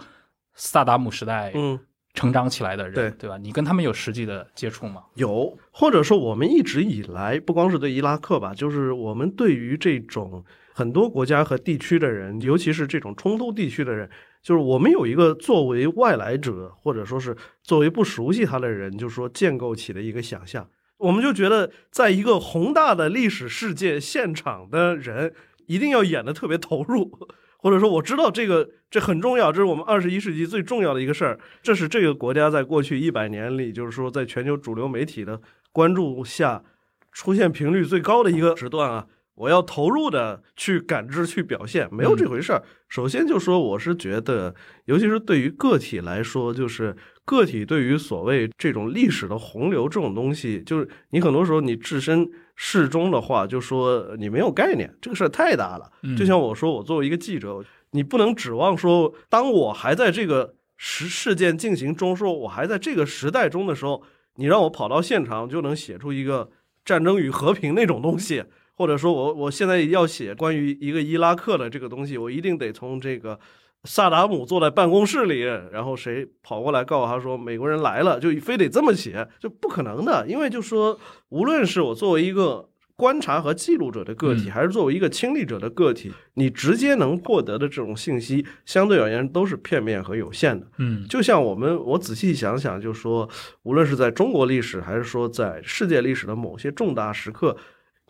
[0.54, 1.80] 萨达姆时代，嗯。
[2.16, 3.38] 成长起来的人，对对吧？
[3.38, 5.04] 你跟他们有实际的接触吗？
[5.16, 10.42] 有，或者说我们一直以来，不光是对伊拉克吧，就是我们对于这种
[10.74, 14.10] 很多国家和地区的人，尤其是这种冲突地区的人，
[14.42, 20.66] 就是我们有一个作为外来者，或者说是作为不熟悉他的人，就是说建构起的一个想象，
[20.98, 25.34] 我们就觉得，在一个宏大的历史世界现场的人，
[25.68, 27.12] 一定要演的特别投入。
[27.58, 31.40] 或者说我知道这个这很重要，这是我们二十一世纪最重要的一个事儿。
[31.64, 36.64] 这是这个国家在过去一百年里，就是说在全球主流媒体的关注下
[37.12, 39.08] 出现频率最高的一个时段啊！
[39.34, 42.64] 我要投入的去感知、去表现，没有这回事儿。
[42.88, 44.54] 首先就说，我是觉得，
[44.86, 52.32] 尤其是对于个体来说，就是个体对于所谓这种历史的洪流这种东西，就是你很多时候你置身。
[52.58, 55.92] 事中的话，就说你没有概念，这个事儿太大了。
[56.18, 57.62] 就像我说，我作为一个记者，
[57.92, 64.02] 你不能指望说，当我还在这个事事件进行中，说我还在这个时代中的时候，
[64.36, 66.50] 你让我跑到现场就能写出一个
[66.86, 68.46] 战争与和平那种东西，
[68.78, 73.38] 或者说我我现在要写关于一个伊拉克的这个东西，我一定得从这个。
[73.86, 80.26] 萨达姆坐在办公室里，然后谁跑过来告诉他说美国人来了，就非得这么写，就不可能的。
[80.28, 90.66] 因为就说，无论是我作为一个观察和记录者的个体，还是作为一个亲历者的个体，你直接能获得的这种信息，相对而言都是片面和有限的。
[90.78, 93.30] 嗯，就像我们，我仔细想想，就说，
[93.64, 97.56] 无论是在中国历史，还是说在世界历史的某些重大时刻。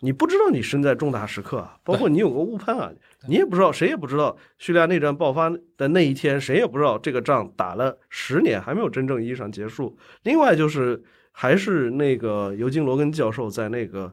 [0.00, 2.92] 你不知道你身在重大时刻啊，包括你有个误判啊，
[3.28, 9.96] 你也不知道，谁也不知道叙利亚内战爆发的那一天，谁也不知道这个仗打了十年还没有真正意义上结束。
[10.22, 14.06] 另外就是，还是那个尤金·罗根教授在那个《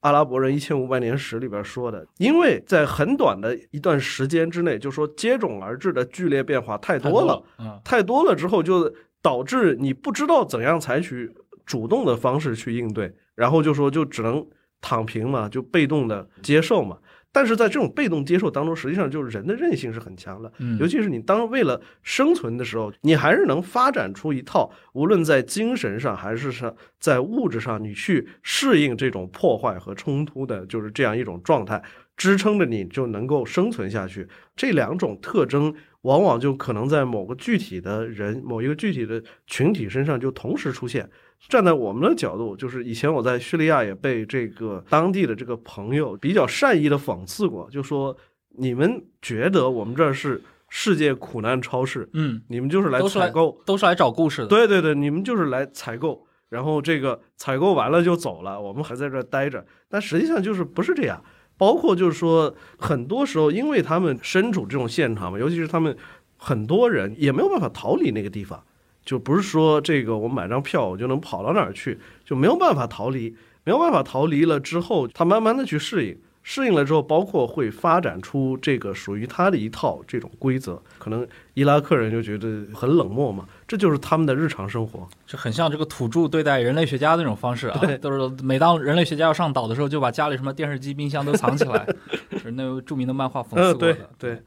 [0.00, 7.42] 阿拉伯人一千五百年史》里边说的，因为在很短的一段时间之内，就说接踵而至的剧烈变化太多了，
[7.84, 11.30] 太多了之后就导致你不知道怎样采取
[11.64, 14.46] 主动的方式去应对，然后就说就只能。
[14.86, 16.98] 躺平嘛，就被动的接受嘛。
[17.34, 20.52] 但是在这种被动接受当中，实际上就是人的韧性是很强的。
[20.60, 31.82] 嗯，尤其是你当为了生存的时候，你还是能发展出一套，无论在精神上还是上在物质上，你去适应这种破坏和冲突的，就是这样一种状态，
[32.16, 34.28] 支撑着你就能够生存下去。
[34.54, 41.10] 这两种特征往往就可能在某个具体的人、某一个具体的群体身上就同时出现。
[41.48, 48.16] 站在我们的角度，就是以前我在叙利亚也被这个当地的这个朋友比较善意的讽刺过，就说
[48.56, 61.22] 你们觉得我们这儿是世界苦难超市，嗯，你们就是来采购，都是来找故事的，对对对，你们就是来采购，然后这个采购完了就走了，我们还在这儿待着，但实际上就是不是这样，
[61.56, 65.96] 包括就是说很多时候，因为他们身处这种现场嘛，尤其是他们
[66.36, 68.64] 很多人也没有办法逃离那个地方。
[69.04, 80.80] 就不是说这个我买张票我就能跑到哪儿去，就没有办法逃离，没有办法逃离了之后，他慢慢的去适应，适应了之后，包括会发展出这个属于他的一套这种规则。
[80.98, 87.80] 可能伊拉克人就觉得很冷漠嘛，这就是他们的日常生活，就很像这个土著对待人类学家的那种方式啊。
[88.00, 91.86] 都是每当人类学家要上岛的时候，就把家里什么电视机、冰箱都藏起来，
[92.42, 94.10] 是那著名的漫画讽刺过的。
[94.18, 94.42] 对，哎。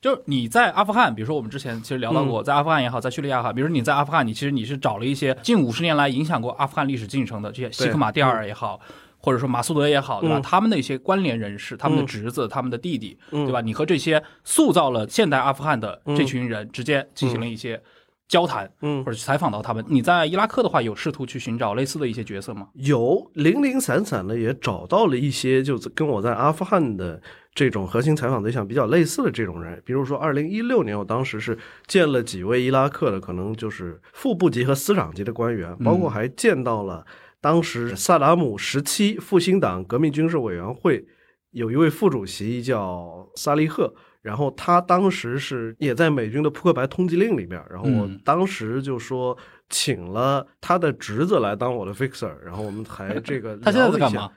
[0.00, 8.78] 就是你在阿富汗，比如说我们之前其实聊到过，在阿富汗也好，在叙利亚也好，比如说你在阿富汗，你其实你是找了一些近五十年来影响过阿富汗历史进程的这些西克马蒂尔也好，
[9.18, 10.40] 或者说马苏德也好，对吧？
[10.40, 13.60] 他们的一些关联人士，他们的侄子，他们的弟弟，对吧？
[13.60, 17.82] 你和这些塑造了现代阿富汗的这群人直接进行了一些
[18.28, 19.84] 交谈，嗯，或者采访到他们。
[19.88, 22.68] 你在伊拉克的话，有试图去寻找类似的一些角色吗？
[22.74, 27.20] 有，零零散散的也找到了一些，就跟我在阿富汗的。
[27.54, 37.04] 这种核心采访对象比较类似的这种人，比如说，二零一六年，我当时是见了几位伊拉克的，可能就是副部级和司长级的官员，包括还见到了
[37.40, 41.04] 当时萨达姆时期复兴党革命军事委员会
[41.50, 49.36] 有一位副主席叫萨利赫，然后他当时是也在美军的扑克牌通缉令里面，然后我当时就说
[49.68, 54.30] 请了他的侄子来当我的 fixer，然后我们还这个 他现在在干嘛？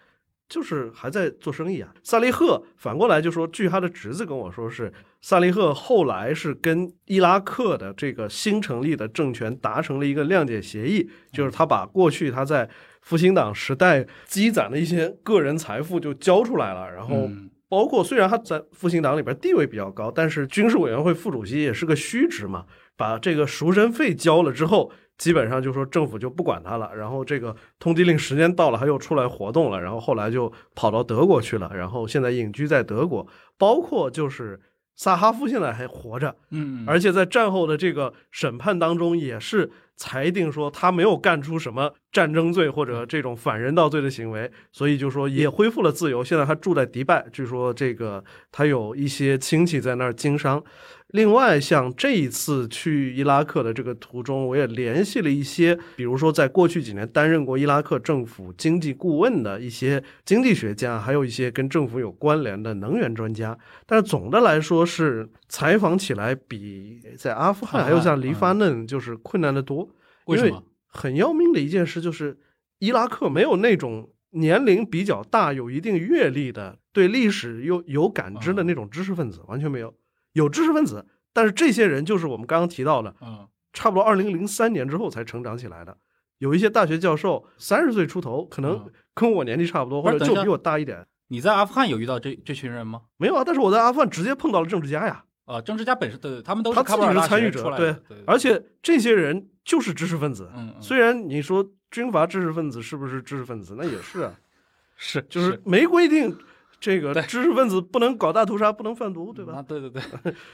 [0.48, 1.94] 就是还在做生意啊。
[2.04, 4.92] 萨利赫反过来就说，据他的侄子跟我说，是
[5.22, 12.70] 萨利赫后来是跟伊拉克的这个新成立的政权达成了一个谅解协议，就是他把过去他在
[13.02, 16.92] 复兴党时代积攒的一些个人财富就交出来了。
[16.92, 17.30] 然后
[17.72, 22.66] 包括虽然他在复兴党里边地位比较高，但是军事委员会副主席也是个虚职嘛，
[22.98, 24.92] 把这个赎身费交了之后。
[25.18, 33.28] 基本上就说政府就不管他了，然后这个通缉令时间到了，他又出来活动了，然后后来就跑到德国去了，然后现在隐居在德国。
[33.56, 34.60] 包括就是
[34.96, 39.70] 萨哈夫现在还活着，嗯，而且在战后的这个审判当中也是
[40.02, 46.24] 裁定说他没有干出什么战争罪或者这种反人道罪的行为，所以就说也恢复了自由。
[46.24, 50.64] 现在他住在迪拜，据说这个他有一些亲戚在那儿经商。
[51.12, 63.58] 另外，像这一次去伊拉克的这个途中，我也联系了一些，比如说在过去几年担任过伊拉克政府经济顾问的一些经济学家，还有一些跟政府有关联的能源专家。
[63.86, 69.90] 但是总的来说，是采访起来比在阿富汗还有像黎巴嫩就是困难的多。
[70.26, 70.64] 为什么？
[70.88, 72.38] 很要命的一件事就是，
[72.80, 79.94] 伊拉克没有那种年龄比较大、有一定阅历的、对历史又有感知的那种知识分子，完全没有。
[80.34, 85.98] 有知识分子，但是这些人就是我们刚刚提到的，嗯，差不多二零零三年之后才成长起来的。
[86.40, 91.06] 有一些大学教授三十岁出头，可能跟我年纪差不多，或者就比我大一点。
[91.28, 93.02] 你在阿富汗有遇到这这群人吗？
[93.18, 95.24] 没有啊，但是我在阿富汗直接碰到了政治家呀。
[95.46, 100.50] 啊，政治家本身对，他们都是他自己是参与者，对，而且这些人就是知识分子。
[100.56, 104.34] 嗯，虽然你说军阀知识分子是不是知识分子，那也是啊，
[104.96, 106.36] 是就是没规定。
[106.82, 109.54] 这个知识分子不能搞大屠杀，不能贩毒，对吧？
[109.54, 110.02] 啊，对对对，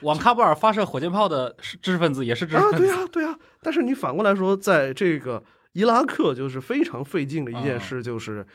[0.02, 2.78] 往喀 布尔发射火箭炮的知识分子也是知识分子。
[2.84, 3.40] 对呀，对呀。
[3.62, 8.46] 但是你反过来说，在这个伊拉克，就是非常费劲的一件事，就是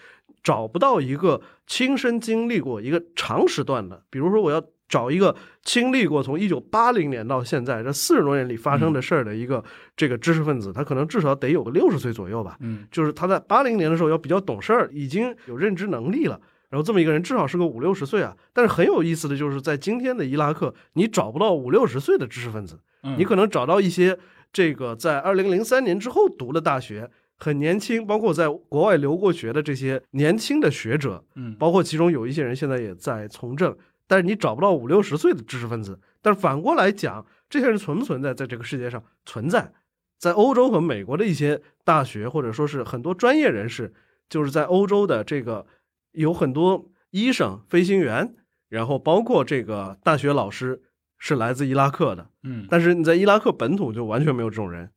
[0.42, 9.64] 找不到一个亲身经历过一个长时段的，比如说我要找一个经历过从一九八零年到现在这四十多年里发生的事儿的一个
[9.96, 12.58] 这个知识分子，他可能至少得有个六十岁左右吧。
[12.60, 16.38] 嗯，就是他在八零年的时候要比较懂事儿，已经有认知能力了。
[16.72, 22.80] 然后这么一个人至少是个五六十岁啊，但是很有意思的就是在今天的伊拉克，你找不到五六十岁的知识分子，
[23.18, 24.18] 你可能找到一些
[24.50, 36.00] 这个在二零零三年之后读了大学，很年轻，包括在国外留过学的这些年轻的学者，嗯，包括其中有一些人现在也在从政，但是你找不到五六十岁的知识分子。
[36.22, 39.04] 但是反过来讲，这些人存不存在在这个世界上？
[39.26, 39.70] 存在，
[40.18, 43.92] 在欧洲和美国的一些大学，或者说是很多专业人士，
[44.30, 45.66] 就是在欧洲的这个。
[46.12, 48.34] 有很多医生、飞行员，
[48.68, 50.80] 然后包括这个大学老师
[51.18, 54.90] 是来自伊拉克的，嗯，但是你在伊拉克本土就完全没有这种人。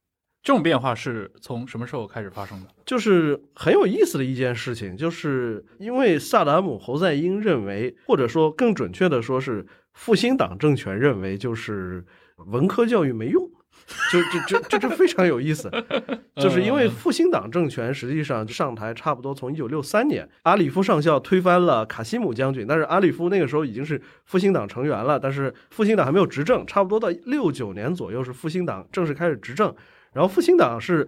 [0.43, 2.67] 这种变化是从什么时候开始发生的？
[2.85, 12.05] 就是很有意思的一件事情，就是因为萨达姆侯赛因认为，或者说更准确的说是复兴党政权认为，就是
[12.45, 13.49] 文科教育没用。
[14.11, 15.69] 就就就这这非常有意思，
[16.37, 29.73] 就是因为复兴党政权实际上上台差不多从一九六三年，阿里夫上校推翻了卡西姆将军，但是阿里夫那个时候已经是复兴党成员了，但是复兴党还没有执政，差不多到六九年左右是复兴党正式开始执政，
[30.13, 31.07] 然后复兴党是。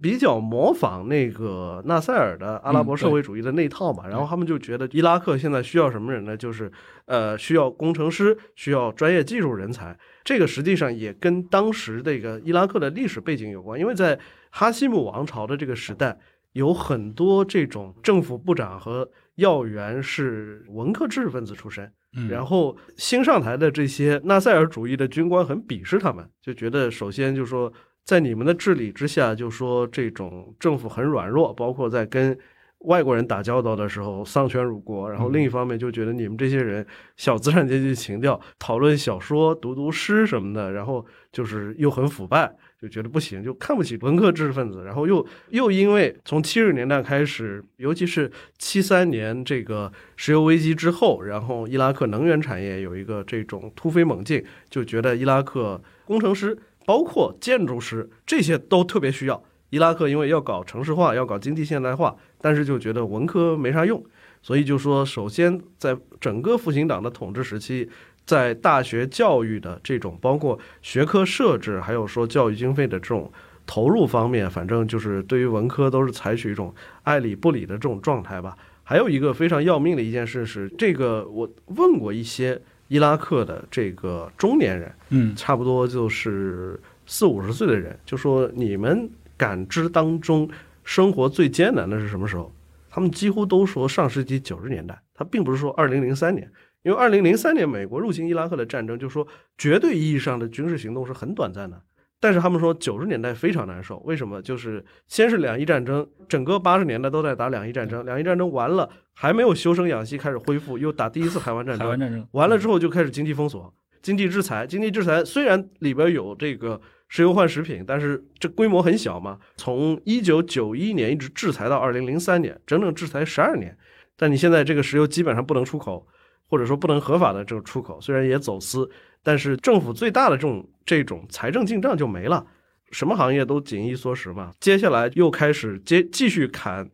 [0.00, 6.36] 比较模仿那个纳赛尔的阿拉伯社会主义的那套嘛，然后他们就觉得伊拉克现在需要什么人呢？
[6.36, 6.70] 就是
[7.06, 9.98] 呃，需要工程师，需要专业技术人才。
[10.24, 14.18] 这个实际上也跟当时这个伊拉克的历史背景有关，因为在
[14.50, 16.18] 哈希姆王朝的这个时代，
[16.52, 21.92] 有很多这种政府部长和要员是文科知识分子出身，
[22.28, 27.72] 然后新上台的这些纳赛尔主义的军官很鄙视他们，就觉得首先就说
[28.06, 32.38] 在你们的治理之下，就说这种政府很软弱，包括在跟。
[32.80, 36.86] 外国人打交道的时候丧权辱国，然后另一方面就觉得你们这些人
[37.16, 44.84] 小资产阶级情调，讨论小说、读读诗什么的，然后就是又很腐败，就觉得不行，就看不起文科知识分子。
[44.84, 59.44] 然后又又因为从七十年代开始，尤其是七三年这个石油危机之后，然后伊拉克能源产业有一个这种突飞猛进，就觉得伊拉克工程师包括建筑师这些都特别需要。
[59.70, 62.16] 伊拉克因为要搞城市化，要搞经济现代化。
[62.40, 64.00] 但是就觉得文科没啥用，
[64.40, 67.90] 所以就说，首先在整个复兴党的统治时期，
[68.24, 73.32] 在大学教育的这种包括学科设置，还有说教育经费的这种
[73.66, 76.72] 投入方面，反正就是对于文科都是采取一种
[77.02, 78.56] 爱理不理的这种状态吧。
[78.84, 90.48] 还有一个非常要命的一件事是，这个我问过一些伊拉克的这个中年人，嗯，差不多就是四五十岁的人，就说你们感知当中。
[90.88, 92.54] 生活最艰难的是什么时候？
[92.88, 96.48] 他们几乎都说上世纪九十年代，他并不是说二零零三年，
[96.84, 99.26] 因为二零零三年美国入侵伊拉克的战争，就说
[99.58, 101.82] 绝对意义上的军事行动是很短暂的。
[102.20, 104.40] 但是他们说九十年代非常难受，为什么？
[104.42, 116.80] 就是先是两伊战争，整个八十年代都在打两伊战争，两伊战争完了还没有休生养息，开始恢复，又打第一次海湾战争，海湾战争完了之后就开始经济封锁、经济制裁、经济制裁，虽然里边有这个。
[117.08, 119.38] 石油换食品，但是这规模很小嘛。
[119.56, 123.78] 从一九九一年一直制裁到二零零三年，整整制裁十二年。
[124.16, 126.04] 但你现在这个石油基本上不能出口，
[126.48, 128.90] 或者说不能合法的这个出口，虽然也走私，
[129.22, 132.46] 但是政府最大的这种这种财政进账就没了。
[132.90, 134.52] 什么行业都紧衣缩食嘛。
[134.60, 136.90] 接下来又开始接继续砍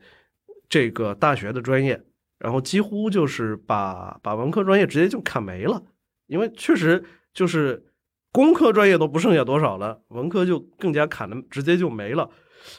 [0.69, 2.03] 这个大学的专业，
[2.39, 5.83] 然后几乎就是把把文科专业直接就砍没了，
[6.27, 7.85] 因为确实就是。
[8.35, 12.31] 工科专业都不剩下多少了，文科就更加砍的直接就没了。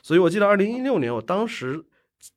[0.01, 1.79] 所以我记得二零一六年，我当时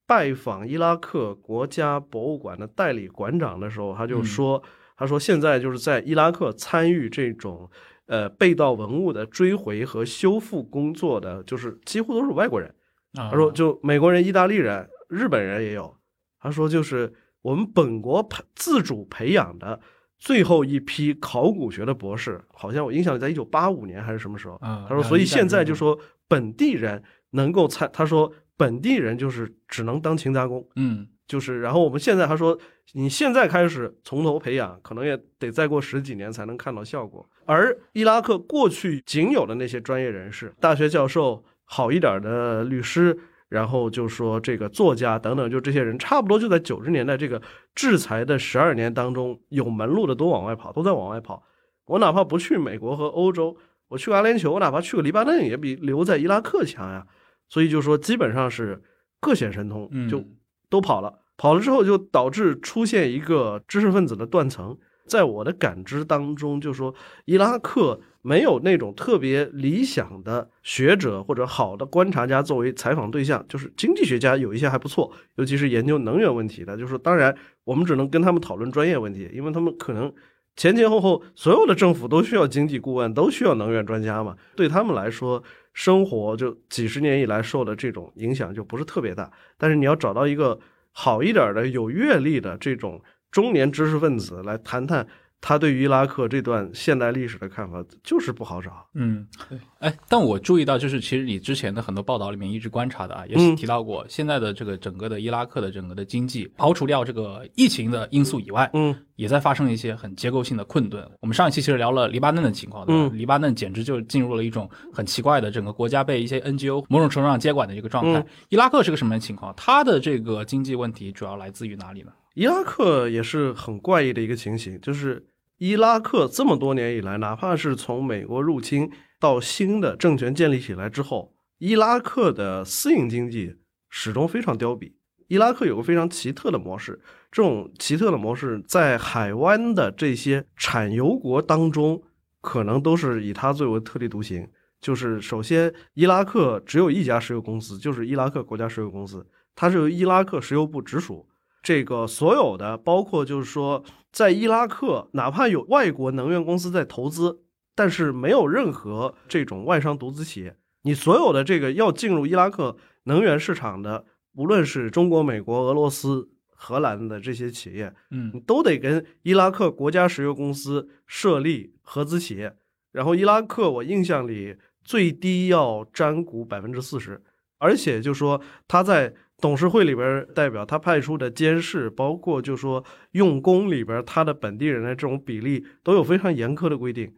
[0.06, 4.62] 拜访伊拉克国家博物馆的代理馆长的时候，他就说
[4.96, 7.70] ：“他说现在就是在伊拉克参与这种
[8.06, 12.74] 呃被盗文物的追回和修复工作的，就是几乎都是外国人。
[13.12, 15.96] 他说就美国人、意大利人、日本人也有。
[16.40, 17.12] 他说就是
[17.42, 19.80] 我们本国培自主培养的。”
[20.18, 24.56] 最后一批考古学的博士，好像我印象里在一九八五年还是什么时候？
[24.88, 32.58] 他说，所以现在就说本地人能够参，他说本地人就是只能当勤杂工，嗯，就是，然后我们现在还说，
[32.94, 37.28] 你现在开始从头培养，可能也得再过十几年才能看到效果。
[37.44, 43.18] 而伊拉克过去仅有的那些专业人士，大学教授，好一点的律师。
[43.48, 47.40] 然后就说这个作家等等，就这些人，差不多就在九十年代这个
[47.76, 51.40] 制裁的十二年当中，有门路的都往外跑，都在往外跑。
[51.86, 57.06] 我哪怕不去美国和欧洲，我去阿联酋，我哪怕去个黎巴嫩，也比留在伊拉克强呀。
[57.48, 58.82] 所以就说基本上是
[59.20, 60.24] 各显神通，就
[60.68, 61.20] 都跑了。
[61.36, 64.76] 跑了之后，就导致出现一个知识分子的断层。
[65.06, 66.94] 在我的感知当中，就说
[67.24, 68.00] 伊拉克。
[68.26, 76.76] 没有那种特别理想的学者或者好的观察家作为采访对象，就是经济学家有一些还不错，尤其是研究能源问题的。
[76.76, 77.32] 就是当然
[77.62, 80.12] 我们只能跟他们讨论专业问题，因为他们可能
[80.56, 84.36] 前前后后所有的政府都需要经济顾问，都需要能源专家嘛。
[84.56, 85.40] 对他们来说，
[85.76, 89.30] 生活就几十年以来受的这种影响就不是特别大。
[89.58, 90.58] 但是你要找到一个
[90.90, 92.98] 好一点的、有阅历的这种
[93.30, 95.06] 中年知识分子来谈谈。
[95.40, 98.84] 他对于伊拉克这段现代历史的看法就是不好找。
[98.94, 99.58] 嗯，对。
[99.78, 111.08] 哎，但我注意到，就是其实你之前的很多报道里面一直观察的啊，也是提到过，现在的这个整个的伊拉克的整个的经济，刨除掉这个疫情的因素以外，嗯，也在发生一些很结构性的困顿。
[111.20, 113.14] 我们上一期其实聊了黎巴嫩的情况，对吧？
[113.14, 118.26] 黎巴嫩简直就进入了一种很奇怪的整个国家被一些 NGO 某种程度上接管的一个状态。
[118.48, 119.54] 伊拉克是个什么样的情况？
[119.56, 122.10] 它的这个经济问题主要来自于哪里呢？
[122.36, 125.26] 伊拉克也是很怪异的一个情形，就是。
[125.58, 133.56] 伊拉克这么多年以来，哪怕是从美国入侵到新的政权建立起来之后，伊拉克的私营经济
[133.88, 134.92] 始终非常凋敝。
[135.28, 137.00] 伊拉克有个非常奇特的模式，
[137.32, 142.02] 这种奇特的模式在海湾的这些产油国当中，
[142.42, 144.46] 可能都是以它最为特立独行。
[144.82, 151.26] 就是首先，伊拉克只有一家石油公司，就是伊拉克国家石油公司，它是由伊拉克石油部直属。
[151.66, 157.40] 这个所有的，包括就是说，在伊拉克，哪怕有外国能源公司在投资，
[157.74, 160.56] 但是没有任何这种外商独资企业。
[160.82, 164.04] 你所有的这个要进入伊拉克能源市场的
[164.34, 172.54] 无论是中国、美国、俄罗斯、荷兰的这些企业，嗯，你都得跟伊拉克国家石油公司设立合资企业。
[172.92, 177.20] 然后伊拉克，我印象里最低要占股百分之四十，
[177.58, 187.12] 而且就说他在董事会里边代表他派出的监事，包括就说用工里边他的本地人的这种比例都有非常严苛的规定。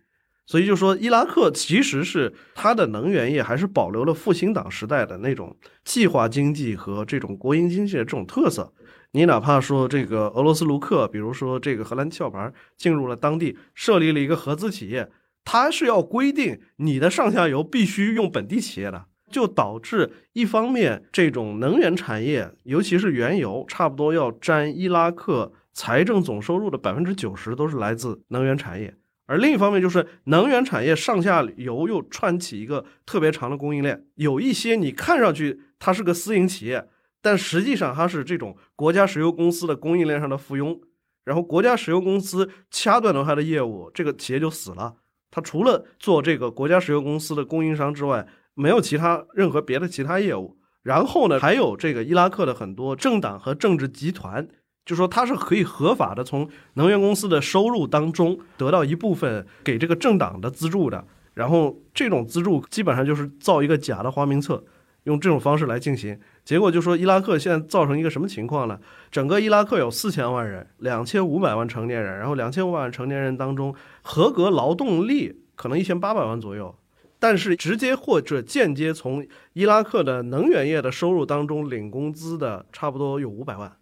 [0.46, 5.54] 所以就说伊拉克其实是它的能源业还是保留了复兴党时代的那种
[5.84, 8.72] 计划经济和这种国营经济的这种特色。
[9.12, 15.10] 你哪怕说这个俄罗斯卢克，比如说这个荷兰壳牌进入了当地，设立了一个合资企业，
[15.44, 28.94] 它是要规定你的上下游必须用本地企业的，就导致一方面这种能源产业，尤其是原油，差不多要占伊拉克财政总收入的百分之九十都是来自能源产业。
[29.26, 34.06] 而另一方面，就是能源产业上下游又串起一个特别长的供应链。
[34.14, 36.88] 有一些你看上去它是个私营企业，
[37.20, 40.80] 但实际上它是这种国家石油公司的供应链上的附庸。
[41.26, 44.94] 然后国家石油公司掐断了它的业务，这个企业就死了。
[45.30, 48.26] 它除了做这个国家石油公司的供应商之外，
[48.58, 50.58] 没有其他任何别的其他业务。
[50.82, 54.46] 然后呢，还有这个伊拉克的很多政党和政治集团。
[54.88, 61.04] 就说它是可以合法的从能源公司的收入当中得到一部分给这个政党的资助的，
[61.34, 64.64] 然后这种资助基本上就是造一个假的花名册，
[65.02, 66.18] 用这种方式来进行。
[66.42, 68.80] 结果就说伊拉克现在造成一个什么情况呢？
[69.10, 76.74] 整个伊拉克有四千万人，两千五百万成年人，然后两千五百万成年人当中合格劳动力可能一千八百万左右，
[77.18, 83.72] 但是直接或者间接从伊拉克的能源业的收入当中领工资的差不多有五百万。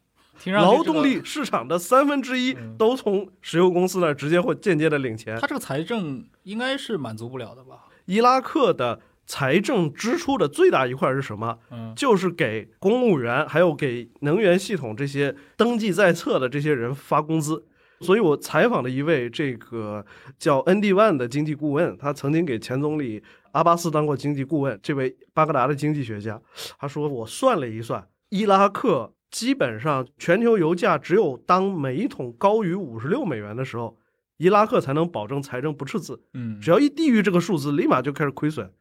[0.47, 7.87] 劳动力市场的三分之一都从石油公司那直接或间接的领钱，他这个财政应该是满足不了的吧？
[8.05, 11.59] 伊拉克的财政支出的最大一块是什么？
[11.71, 17.65] 嗯，就是给公务员还有给能源系统这些登记在册的这些人发工资。
[18.01, 20.05] 所以我采访了一位这个
[20.39, 23.23] 叫 N D One 的经济顾问，他曾经给前总理
[23.53, 24.79] 阿巴斯当过经济顾问。
[24.83, 26.41] 这位巴格达的经济学家，
[26.79, 29.13] 他说我算了一算，伊拉克。
[29.29, 33.99] 基本上，全球油价只有当每一桶高于五十六美元的时候，
[34.39, 36.23] 伊拉克才能保证财政不赤字。
[36.33, 38.73] 嗯，只要一低于这个数字，立马就开始亏损。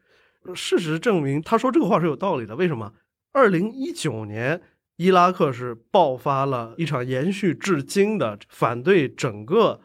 [0.54, 2.54] 事实证明，他说这个话是有道理的。
[2.54, 2.92] 为什么？
[3.32, 4.62] 二零一九年，
[4.96, 9.80] 伊拉克是爆发了一场延续至今的反对整个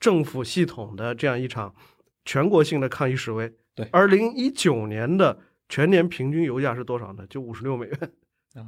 [0.00, 1.74] 政府系统的这样一场
[2.24, 3.52] 全国性的抗议示威。
[3.74, 5.38] 对，二零一九年的
[5.68, 7.24] 全年平均油价是多少呢？
[7.28, 8.12] 就五十六美元，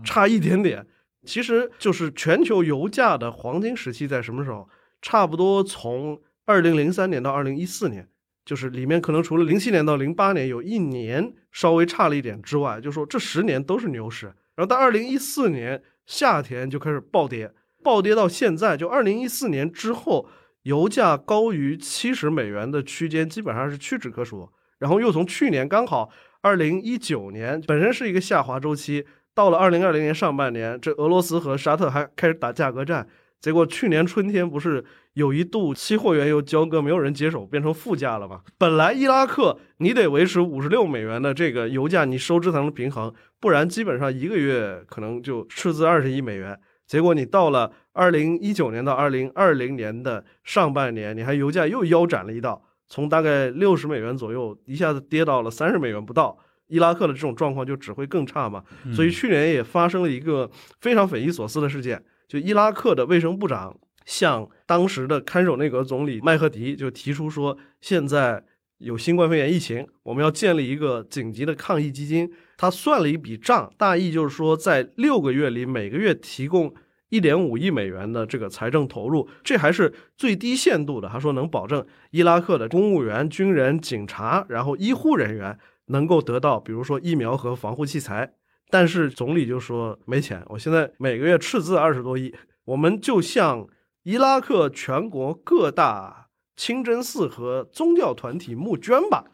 [0.05, 0.87] 差一点点。
[1.25, 4.69] 其实就是全球油价的黄金时期在什么时候？
[5.03, 8.09] 差不多从二零零三年到二零一四年，
[8.45, 14.33] 就是里面可能除了零七年到零八年有一年稍微差了一点之外，就说这十年都是牛市。
[14.59, 17.53] 然后到二零一四年夏天就开始暴跌，
[17.85, 20.29] 暴跌到现在，就二零一四年之后，
[20.65, 24.51] 油价高于七十美元的区间基本上是屈指可数。
[24.81, 29.07] 然后又从去年刚好二零一九年本身是一个下滑周期。
[29.33, 33.07] 到了二零二零年上半年，这俄罗斯和沙特还开始打价格战，
[33.41, 38.41] 结果去年春天不是有一度期货原油交割没有人接手，变成负价了吗？
[38.59, 46.59] 本来伊拉克你得维持五十六美元的这个油价，你收支才能平衡，不然基本上一个月可能就赤字二十亿美元。
[46.87, 56.37] 结果你到了二零一九年到二零二零年的上半年，你还油价又腰斩了一道，从大概六十美元左右一下子跌到了三十美元不到。
[56.67, 58.63] 伊拉克的这种状况就只会更差嘛，
[58.93, 63.75] 所以去年也发生了一个非常匪夷所思的事件，就伊拉克的卫生部长
[64.05, 68.45] 向当时的看守内阁总理麦赫迪就提出说，现在
[68.77, 72.31] 有新冠肺炎疫情，我们要建立一个紧急的抗疫基金。
[72.59, 76.73] 他算了一笔账，大意就是说，在六个月里每个月提供
[77.09, 81.09] 一点五亿美元的这个财政投入，这还是最低限度的。
[81.09, 85.59] 他说能保证伊拉克的公务员、军人、警察，然后医护人员。
[85.91, 88.31] 能够得到，比如说疫苗和防护器材，
[88.71, 93.67] 但是总理就说没钱，我现在每个月赤字二十多亿，我们就向
[94.03, 99.25] 伊拉克全国各大清真寺和宗教团体募捐吧。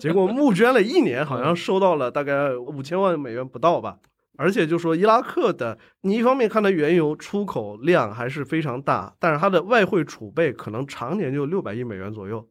[0.00, 3.98] 结果募捐了一年，好像收到了大概五千万美元不到吧。
[4.36, 12.48] 而且就说伊拉克的，你一方面看它原油出口量还是非常大，但是它的外汇储备可能常年就六百亿美元左右。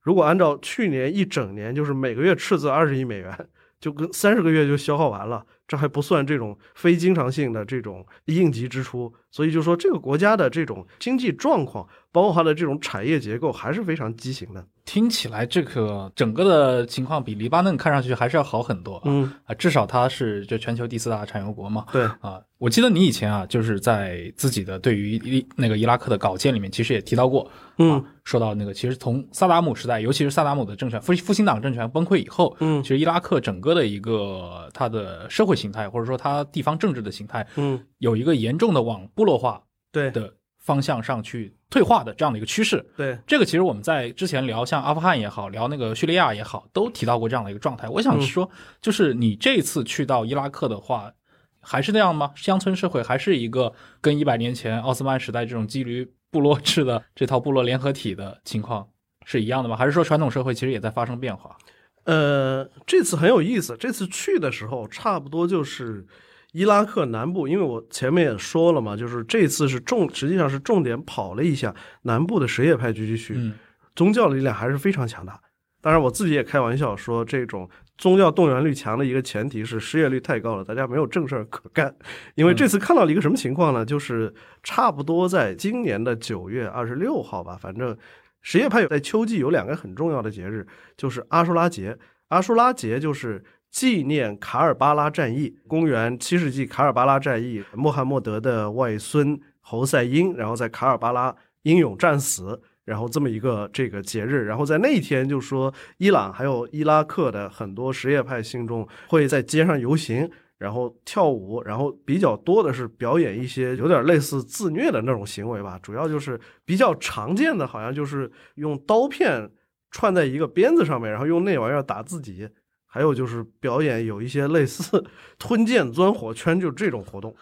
[0.00, 5.46] 如果按照去年一整年，就是每个月赤字二十亿美元，就跟三十个月就消耗完了。
[5.68, 14.64] 这还不算这种非经常性的这种应急支出，所以就说这个国家的这种经济状况，包括它的这种产业结构还是非常畸形的。
[14.84, 21.86] 听起来这个整个的情况比黎巴嫩看上去还是要好很多，嗯啊，至少它是就全球第四大产油国嘛。
[21.92, 27.48] 对啊，我记得你以前啊，就是在自己的对于伊那个伊拉克的稿件里面，其实也提到过，
[27.78, 42.84] 嗯，说到那个其实从萨达姆时代，尤其是萨达姆的政权复复兴党政权崩溃以后，嗯其实伊拉克整个的一个它的社会形态或者说它地方政治的形态，嗯，有一个严重的往部落化对的方向上去退化的这样的一个趋势。
[42.96, 47.88] 对，这个其实我们在之前聊像阿富汗也好，聊那个叙利亚也好，都提到过这样的一个状态。
[47.88, 48.48] 我想说，
[48.80, 51.12] 就是你这次去到伊拉克的话，
[51.60, 52.32] 还是那样吗？
[52.36, 58.88] 乡村社会还是一个跟一百年前奥斯曼时代这种基于部落制的这套部落联合体的情况
[59.24, 59.76] 是一样的吗？
[59.76, 61.56] 还是说传统社会其实也在发生变化？
[62.04, 63.76] 呃，这次很有意思。
[63.78, 66.04] 这次去的时候，差不多就是
[66.52, 73.54] 伊拉克南部，因为我前面也说了嘛，就是这次是重，实际上是重点跑了一下南部的什叶派聚集区，嗯
[73.94, 75.38] 宗教力量还是非常强大。
[75.80, 81.92] 当然，我自己也开玩笑说，这种宗教动员率强的一个前提是失业率太高了，大家没有正事儿可干。
[82.36, 83.84] 因为这次看到了一个什么情况呢？
[83.84, 84.32] 就是
[84.62, 87.96] 差不多在今年的九月二十六号吧，反正
[88.42, 90.66] 什叶派在秋季有两个很重要的节日，
[90.96, 91.96] 就是阿舒拉节。
[92.28, 102.60] 阿舒拉节就是纪念卡尔巴拉战役，公元七世纪卡尔巴拉战役，穆罕默德的外孙侯赛因，然后在卡尔巴拉英勇战死。
[102.84, 110.28] 然后这么一个这个节日，然后在那一天就说，伊朗还有伊拉克的很多什叶派信众会在街上游行，
[110.62, 115.76] 然后跳舞，然后比较多的是表演一些有点类似自虐的那种行为吧。
[115.82, 119.50] 主要就是比较常见的，好像就是用刀片
[119.90, 122.48] 串在一个鞭子上面，然后用那玩意儿打自己。
[122.86, 125.02] 还有就是表演有一些类似
[125.38, 127.34] 吞剑钻火圈，就这种活动。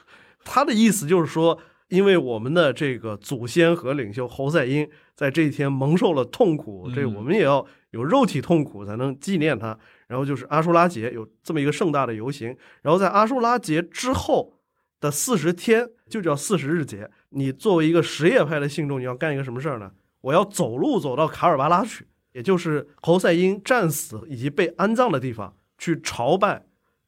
[0.45, 1.59] 他的意思就是说，
[1.89, 9.77] 因为我们的这个祖先和领袖侯赛因在这一天蒙受了痛苦，这我们也要有肉体痛苦才能纪念他。
[10.11, 12.49] 然后就是阿舒拉节有这么一个盛大的游行，
[12.83, 14.59] 然后在阿舒拉节之后
[15.01, 17.09] 的四十天就叫四十日节。
[17.29, 19.93] 你作为一个什叶派的信众，你要干一个什么事儿呢？
[20.23, 26.67] 我要走路走到卡尔巴拉去，也就是侯赛因战死以及被安葬的地方，去朝拜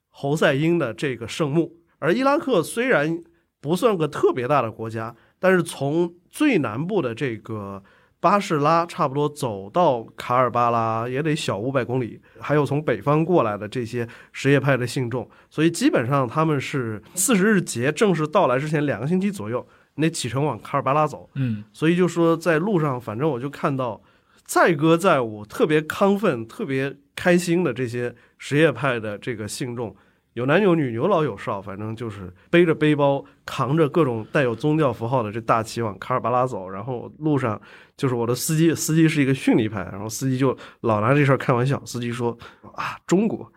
[0.08, 1.76] 侯赛因的这个圣墓。
[1.98, 3.20] 而伊拉克虽然
[3.60, 7.82] 不算个特别大的国家，但是从最南部的这个
[8.22, 19.66] 巴士拉，差不多走到卡尔巴拉也得小五百公里，还有从北方过来的这些什叶派的信众，所以基本上他们是四十日节正式到来之前两个星期左右，
[19.96, 21.28] 你得启程往卡尔巴拉走。
[21.34, 24.00] 嗯，所以就说在路上，反正我就看到
[24.44, 29.96] 载歌载舞、特别亢奋、特别开心的这些什叶派的这个信众。
[30.34, 36.68] 有男有女，有老有少，反正就是背着背包，扛着各种带有宗教符号的这大旗往卡尔巴拉走。
[36.68, 37.60] 然后路上
[37.96, 41.84] 就是我的司机，司机是一个逊尼派，然后司机就老拿这事儿开玩笑。
[41.84, 42.38] 司机说
[42.74, 43.52] ：“啊，中国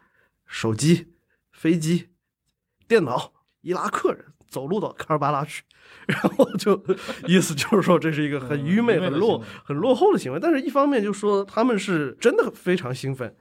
[0.45, 1.13] 手机、
[1.53, 2.09] 飞机、
[2.87, 5.63] 电脑，伊拉克人走路到卡尔巴拉去。”
[6.07, 6.83] 然后就
[7.25, 10.39] 意思就是说这是一个很愚昧、很落、很落后的行为。
[10.41, 13.33] 但是一方面就说他们是真的非常兴奋。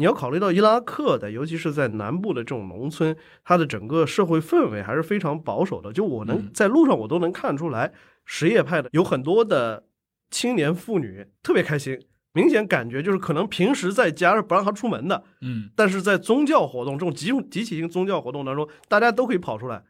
[0.00, 5.92] 你要考虑到伊拉克的，尤其是在南部的这种农村，它的整个社会氛围还是非常保守的。
[5.92, 7.92] 就我能在路上，我都能看出来，
[8.24, 9.84] 什叶派的有很多的
[10.30, 12.00] 青年妇女特别开心，
[12.32, 19.84] 明显感觉就是可能平时在家是不让她出门的，嗯，但是在宗教活动这种集集体性宗教活动当中，大家都可以跑出来，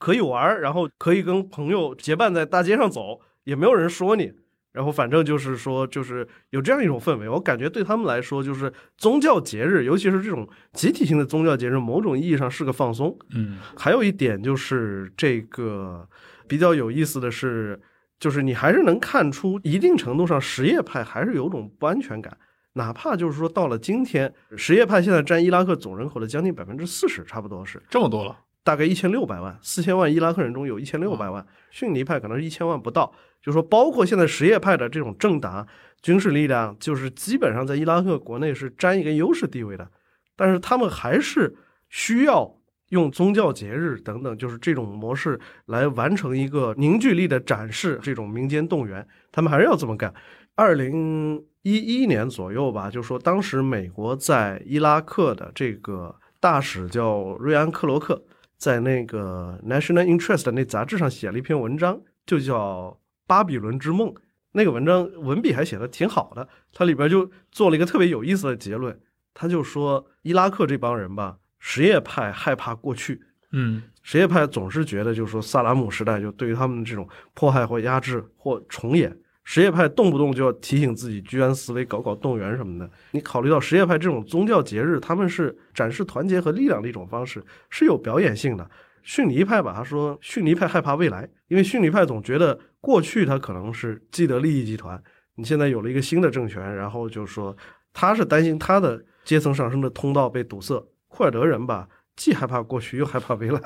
[0.00, 4.32] 可以玩，然后可以跟朋友结伴在大街上走，也没有人说你。
[4.72, 13.14] 然后反正就是说，就是有这样一种氛围，我感觉对他们来说，就是宗教节日，尤其是这种集体性的宗教节日，某种意义上是个放松。
[13.34, 16.08] 嗯，还有一点就是这个
[16.48, 17.78] 比较有意思的是，
[18.18, 22.34] 就是你还是能看出一定程度上什叶派还是有种不安全感，
[22.72, 28.38] 哪怕就是说到了今天，什叶派现在占伊拉克总人口的将近百分之四十，差不多是这么多了。
[28.64, 33.12] 大概一千六百万，四千万伊拉克人中有一千六百万，逊尼派可能是一千万不到。
[33.42, 35.66] 就说包括现在什叶派的这种政党、
[36.00, 39.88] 军事力量，就是基本上在伊拉克国内是占一个优势地位的。
[40.36, 41.56] 但是他们还是
[41.88, 42.56] 需要
[42.90, 50.14] 用宗教节日等等，就是这种模式来完成一个凝聚力的展示，这种民间动员，他们还是要这么干。
[50.54, 58.22] 二零一一年左右吧，就说当时美国在伊拉克的这个大使叫瑞安·克罗克。
[58.62, 62.90] 在那个 National Interest 那杂志上写了一篇文章，就叫
[63.26, 64.08] 《巴比伦之梦》。
[64.52, 68.96] 那个文章文笔还写的挺好的，它里边就做了一个特别有意思的结论。
[69.34, 82.88] 他就说，伊拉克这帮人吧，什叶派害怕过去，嗯，什叶派总是觉得，就是说萨达姆时代就对于他们这种迫害或压制或重演，什叶派动不动就要提醒自己居安思危，搞搞动员什么的。
[83.10, 88.70] 你考虑到什叶派这种宗教节日，他们是展示团结和力量的一种方式，是有表演性的。
[89.02, 95.02] 逊尼派吧，他说逊尼派害怕未来，因为逊尼派总觉得过去他可能是既得利益集团，
[95.34, 97.56] 你现在有了一个新的政权，然后就说
[97.92, 100.80] 他是担心他的阶层上升的通道被堵塞。
[101.08, 103.60] 库尔德人吧，既害怕过去又害怕未来。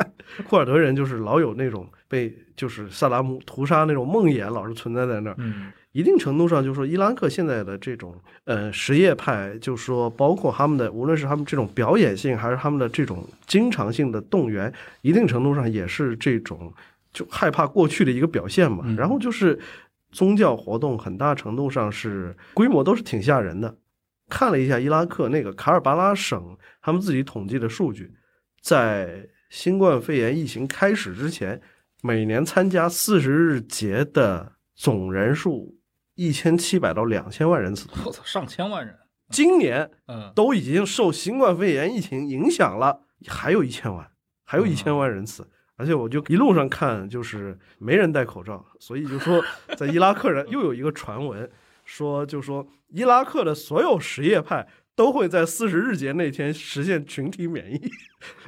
[0.48, 5.36] 库尔德人就是老有那种被就是萨达姆屠杀那种梦魇，老是存在在那儿。
[5.38, 14.72] 嗯，一定程度上就是说，伊拉克现在的这种呃什叶派，就是说包括他们的无论是他们这种表演性，还是他们的这种经常性的动员，
[15.02, 16.72] 一定程度上也是这种
[17.12, 18.84] 就害怕过去的一个表现嘛。
[18.96, 19.58] 然后就是
[20.12, 23.76] 宗教活动，很大程度上是规模都是挺吓人的。
[24.28, 28.12] 看了一下伊拉克那个卡尔巴拉省他们自己统计的数据，
[28.66, 31.62] 在新冠肺炎疫情开始之前，
[32.02, 35.78] 每年参加四十日节的总人数
[36.16, 37.86] 一千七百到两千万人次。
[38.04, 38.98] 我操，上千万人！
[39.28, 44.10] 今年，嗯，都已经受新冠肺炎疫情影响了，还有一千万，
[44.42, 45.48] 还有一千万人次。
[45.76, 49.40] 而且我就一路上看，就是没人戴口罩，所以就说
[49.76, 51.48] 在伊拉克人 又有一个传闻。
[51.84, 54.66] 说，就说伊拉克的所有什叶派。
[54.96, 57.78] 都会在四十日节那天实现群体免疫，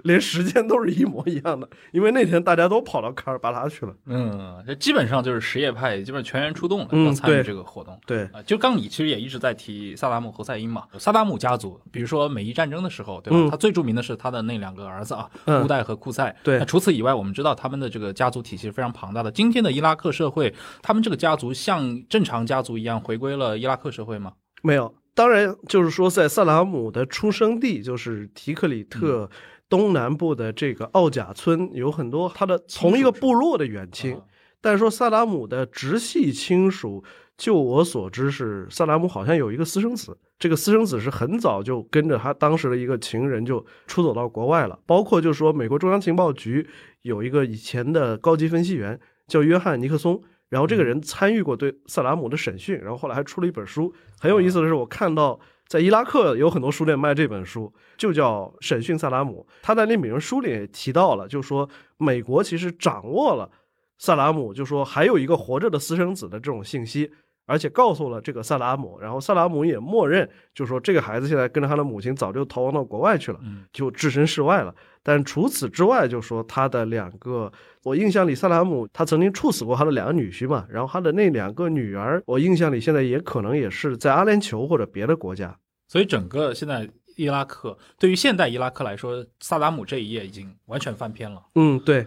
[0.03, 3.95] 连时间都是一模一样的，因为那天大家都跑到卡尔巴拉去了。
[4.07, 8.01] 嗯，这基本上就是什叶派基本上全员出动了，要参与这个活动。
[8.07, 13.51] 对啊，就刚你其实也一直在提萨达姆侯赛因嘛，萨达姆家族，比如说美伊战争的时候，对吧？
[13.51, 15.31] 他最著名的是他的那两个儿子啊，
[15.63, 16.35] 乌代和库塞。
[16.43, 19.31] 对，那除此以外，我们知道他们的这个家族体系非常庞大的。
[19.31, 24.33] 今天的伊拉克社会，他们这个家族像正常家族一样回归了伊拉克社会吗？
[24.63, 24.95] 没有。
[25.19, 29.29] 当然，就是说，在萨达姆的出生地，就是提克里特
[29.69, 34.17] 东南部的这个奥贾村，有很多他的同一个部落的远亲。
[34.61, 37.03] 但是说萨达姆的直系亲属，
[37.37, 44.79] 就我所知是萨达姆好像有一个私生子，这个私生子是很早就跟着他当时的一个情人就出走到国外了。
[44.87, 46.65] 包括就是说，美国中央情报局
[47.03, 50.23] 有一个以前的高级分析员叫约翰尼克松。
[50.49, 53.93] 然后这个人参与过对萨达姆的审讯，然后后来还出了一本书。
[54.19, 59.47] 很有意思的是，我看到在伊拉克有很多书店卖这本书，就叫《审讯萨达姆》。
[59.63, 61.69] 他在那本书里也提到了，就说
[61.99, 63.51] 美国其实掌握了
[63.99, 67.13] 萨达姆，就说还有一个活着的私生子的这种信息。
[67.49, 73.41] 而且告诉了这个萨达姆，然后萨达姆也默认，就说这个孩子现在跟着他的母亲早就逃亡到国外去了，
[73.73, 74.75] 就置身事外了。
[75.03, 77.51] 但除此之外，就说他的两个，
[77.85, 85.57] 我印象里萨达姆他曾经处死过他的两个女婿嘛，然后他的那两个女儿，我印象里现在也可能也是在阿联酋或者别的国家。
[85.89, 86.87] 所以整个现在
[87.17, 91.43] 伊拉克对于现代伊拉克来说，萨达姆这一页已经完全翻篇了。
[91.55, 92.07] 嗯，对。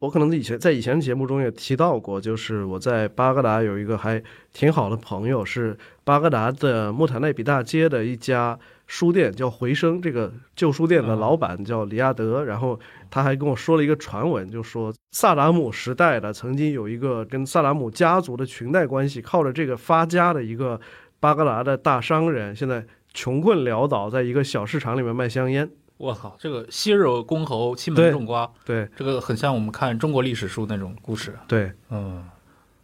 [0.00, 4.20] 我可能以前在以前的节目中也提到过，就是我在巴格达有一个还
[4.50, 10.00] 挺好的朋友，是巴格达的穆塔内比大街的一家书店，叫回声。
[10.00, 12.80] 这个旧书店的老板叫里亚德，然后
[13.10, 20.80] 他还跟我说了一个传闻，就说萨达姆时代的曾经有一个跟萨达姆家族的裙带关系，靠着这个发家的一个
[21.20, 22.82] 巴格达的大商人，现在
[23.12, 25.70] 穷困潦倒，在一个小市场里面卖香烟。
[26.00, 31.38] 我靠，这个昔日公侯，欺门种瓜，对，这个很像我们看中国历史书那种故事。
[31.46, 32.26] 对，嗯，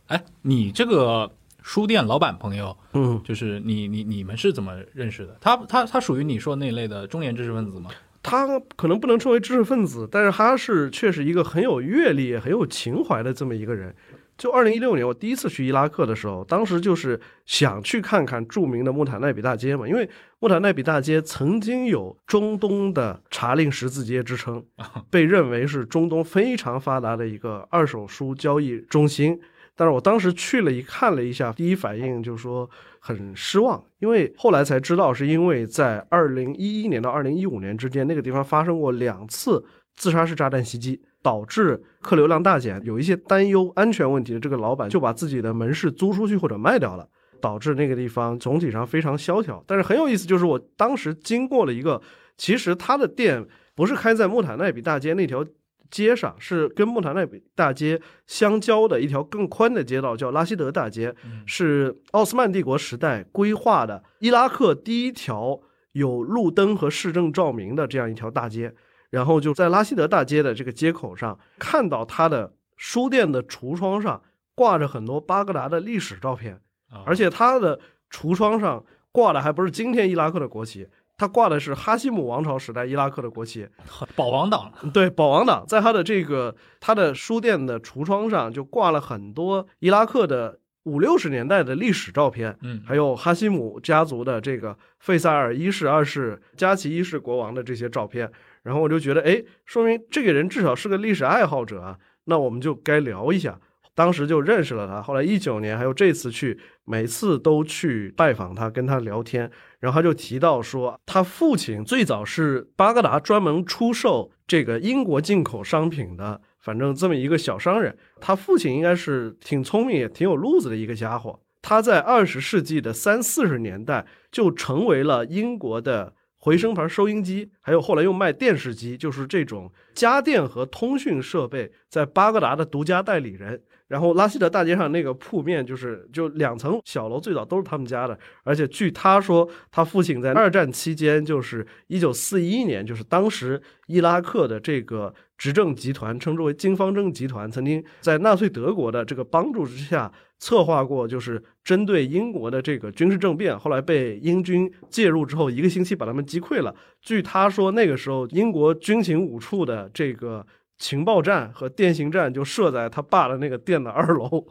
[0.08, 5.34] 哎，你这个书店老板朋友，嗯，就是你你你们是怎么认识的？
[5.40, 7.90] 他他他属于你说那类的中年知识分子吗？
[8.22, 13.96] 他可能不能称为知识分子，但是他是确实一个很有阅历、很有情怀的这么一个人。
[14.36, 20.08] 就二零一六年，我第一次去伊拉克的时候，当时就是想去看看著名的穆塔奈比大街嘛，因为
[20.40, 24.62] 穆塔奈比大街曾经有中东的查令十字街之称，
[25.10, 29.40] 被认为是中东非常发达的一个二手书交易中心。
[29.74, 32.68] 但是我当时去了一看了一下，第一反应就是说
[32.98, 39.64] 很失望，因为后来才知道，是因为在二零一一年到二零一五年之间，那个地方发生过两次
[39.94, 41.02] 自杀式炸弹袭击。
[41.26, 47.08] 导致客流量大减，有一些担忧安全问题的这个老板就把自己的门市租出去或者卖掉了，
[47.40, 49.60] 导致那个地方总体上非常萧条。
[49.66, 52.00] 但是很有意思，就是我当时经过了一个，
[52.38, 55.44] 其实他的店不是开在穆塔奈比大街那条
[55.90, 61.12] 街上，是跟穆塔奈比大街相交的一条更宽的街道，叫拉希德大街，
[61.44, 65.58] 是奥斯曼帝国时代规划的伊拉克第一条
[65.90, 68.72] 有路灯和市政照明的这样一条大街。
[69.10, 74.22] 然后就在拉希德大街的这个街口上，看到他的书店的橱窗上
[74.54, 76.60] 挂着很多巴格达的历史照片，
[77.04, 77.78] 而且他的
[78.10, 83.66] 橱窗上挂的还不是今天伊拉克的国旗，他挂的是哈希姆王朝时代伊拉克的国旗，
[84.14, 84.72] 保王党。
[84.92, 98.30] 对，保王党在他的这个他的书店的橱窗上就挂了很多伊拉克的五六十年代的历史照片，嗯，还有哈希姆家族的这个费萨尔一世、二世、加奇一世国王的这些照片。
[98.66, 103.60] 然后我就觉得，哎，说明这个人至少是个历史爱好者啊，那我们就该聊一下。
[103.94, 109.48] 当时就认识了他，后来一九年还有这次去，每次都去拜访他，跟他聊天。
[109.78, 117.96] 然后他就提到说，他父亲最早是巴格达专门出售这个英国进口商品的，反正这么一个小商人。
[118.20, 121.38] 他父亲应该是挺聪明也挺有路子的一个家伙。
[121.62, 126.12] 他在二十世纪的三四十年代就成为了英国的
[126.46, 133.60] 回声牌收音机，还有后来又卖电视机，就是这种家电和通讯设备在巴格达的独家代理人。
[133.88, 138.16] 然后拉希德大街上那个铺面就是就两层小楼，最早都是他们家的。
[138.44, 153.58] 而且据他说，他父亲在二战期间，就是一九四一年，就是当时伊拉克的这个执政集团，称之为金方正集团，曾经在纳粹德国的这个帮助之下，策划过就是针对英国的这个军事政变。
[153.58, 156.74] 后来被英军介入之后，一个星期把他们击溃了。
[157.00, 160.46] 据他说，那个时候英国军情五处的这个。
[160.78, 164.44] 情报站和电信站就设在他爸的那个店的二楼，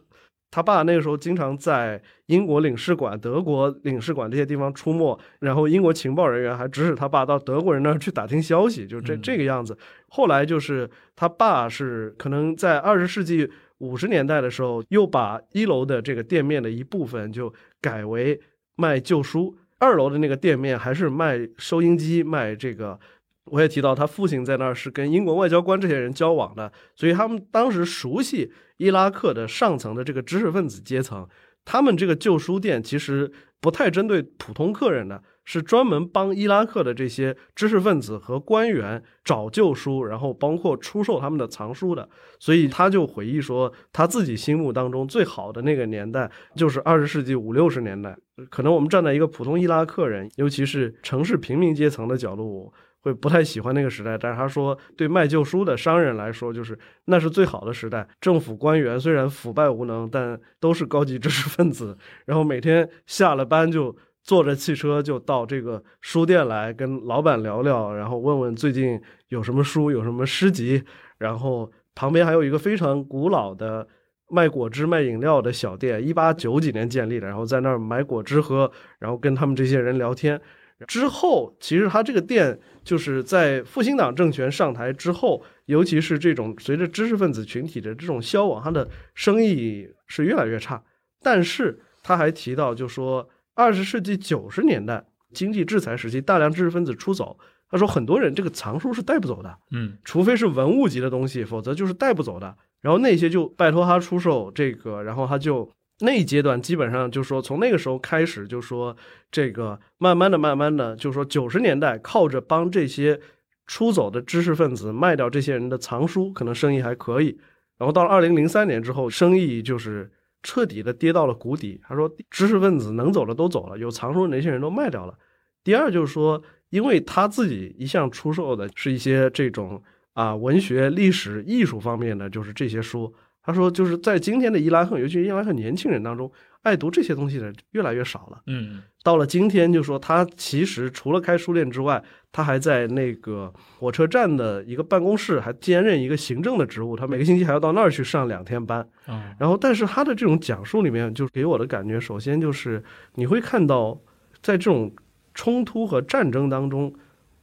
[0.56, 9.78] 他爸那个时候经常在英国领事馆、德国领事馆这些地方出没，然后英国情报人员还指使他爸到德国人那儿去打听消息，就这这个样子。
[10.08, 18.40] 后来就是他爸是可能在二十世纪五十年代的时候，又把一楼的这个店面的一部分就改为
[18.78, 22.98] 卖旧书，二楼的那个店面还是卖收音机、卖这个。
[23.46, 31.28] 我也提到，他父亲在那儿是跟英国外交官这些人交往的，所以他们当时熟悉伊拉克的上层的这个知识分子阶层。
[31.64, 42.08] 他们这个旧书店其实不太针对普通客人的，是专门帮伊拉克的这些知识分子和官员找旧书，然后包括出售他们的藏书的。
[42.40, 48.16] 所以他就回忆说，他自己心目当中最好的那个年代就是二十世纪五六十年代。
[48.50, 52.72] 可能我们站在一个普通伊拉克人，尤其是城市平民阶层的角度。
[53.06, 56.76] 会不太喜欢那个时代，但是他说，对卖旧书的商人来说，就是
[57.06, 58.08] 那是最好的时代。
[58.20, 61.96] 政府官员虽然腐败无能，但都是高级知识分子。
[62.26, 70.84] 然后每天下了班就坐着汽车就到这个书店来跟老板聊聊，然后问问最近有什么书，有什么诗集。
[71.20, 73.88] 然后旁边还有一个非常古老的
[74.32, 80.42] 卖果汁、卖饮料的小店，一八九几年建立的，然后在那儿买果汁喝，然后跟他们这些人聊天。
[80.88, 90.84] 之后，其实他这个店就是在复兴党政权上台之后，尤其是这种随着知识分子群体的这种消亡，他的生意是越来越差。
[91.22, 102.56] 但是他还提到，就说二十世纪九十年代经济制裁时期，大量知识分子出走，他说很多人这个藏书是带不走的，嗯，除非是文物级的东西，否则就是带不走的。
[102.82, 105.72] 然后那些就拜托他出售这个，然后他就。
[106.02, 108.96] 那一阶段基本上就说，从那个时候开始就说，
[109.32, 113.18] 这个慢慢的、慢慢的，就说九十年代靠着帮这些
[113.66, 117.40] 出走的知识分子卖掉这些人的藏书，可能生意还可以。
[117.78, 120.12] 然后到了二零零三年之后，生意就是
[120.44, 121.80] 彻底的跌到了谷底。
[121.88, 125.18] 他说，知识分子能走的都走了，有藏书的那些人都卖掉了。
[125.64, 129.82] 第二就是说，因为他自己一向出售的是一些这种
[130.12, 133.14] 啊文学、历史、艺术方面的，就是这些书。
[133.46, 136.32] 他说，就是在今天的伊拉克，尤其是伊拉克年轻人当中，
[136.64, 138.42] 爱读这些东西的越来越少了。
[138.48, 146.96] 嗯，到了今天，就说他其实除了开书店之外，他还在那个火车站的一个办公室还兼任一个行政的职务。
[146.96, 148.88] 他每个星期还要到那儿去上两天班。
[149.08, 152.84] 嗯然后，但是他的这种讲述里面，就给我的感觉，首先就是
[153.14, 153.96] 你会看到，
[154.42, 154.92] 在这种
[155.36, 156.92] 冲突和战争当中，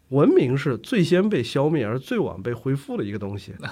[0.09, 3.55] 文明是最先被消灭，而最晚被恢复的一个东西。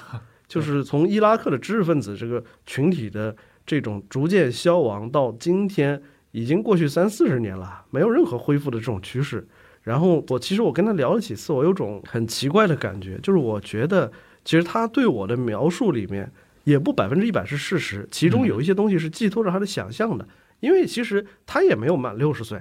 [0.51, 3.34] 就是从伊拉克的知识分子这个群体的
[3.64, 9.46] 这种逐渐消亡到今天，已经过去三四十年了，没有任何恢复的这种趋势。
[9.84, 14.11] 然后我其实我跟他聊了几次，我有种很奇怪的感觉，就是我觉得
[14.44, 16.28] 其实他对我的描述里面
[16.64, 20.26] 也不百分之一百是事实，其中有一些东西是寄托着他的想象的，
[20.59, 22.61] 因为其实他也没有满六十岁。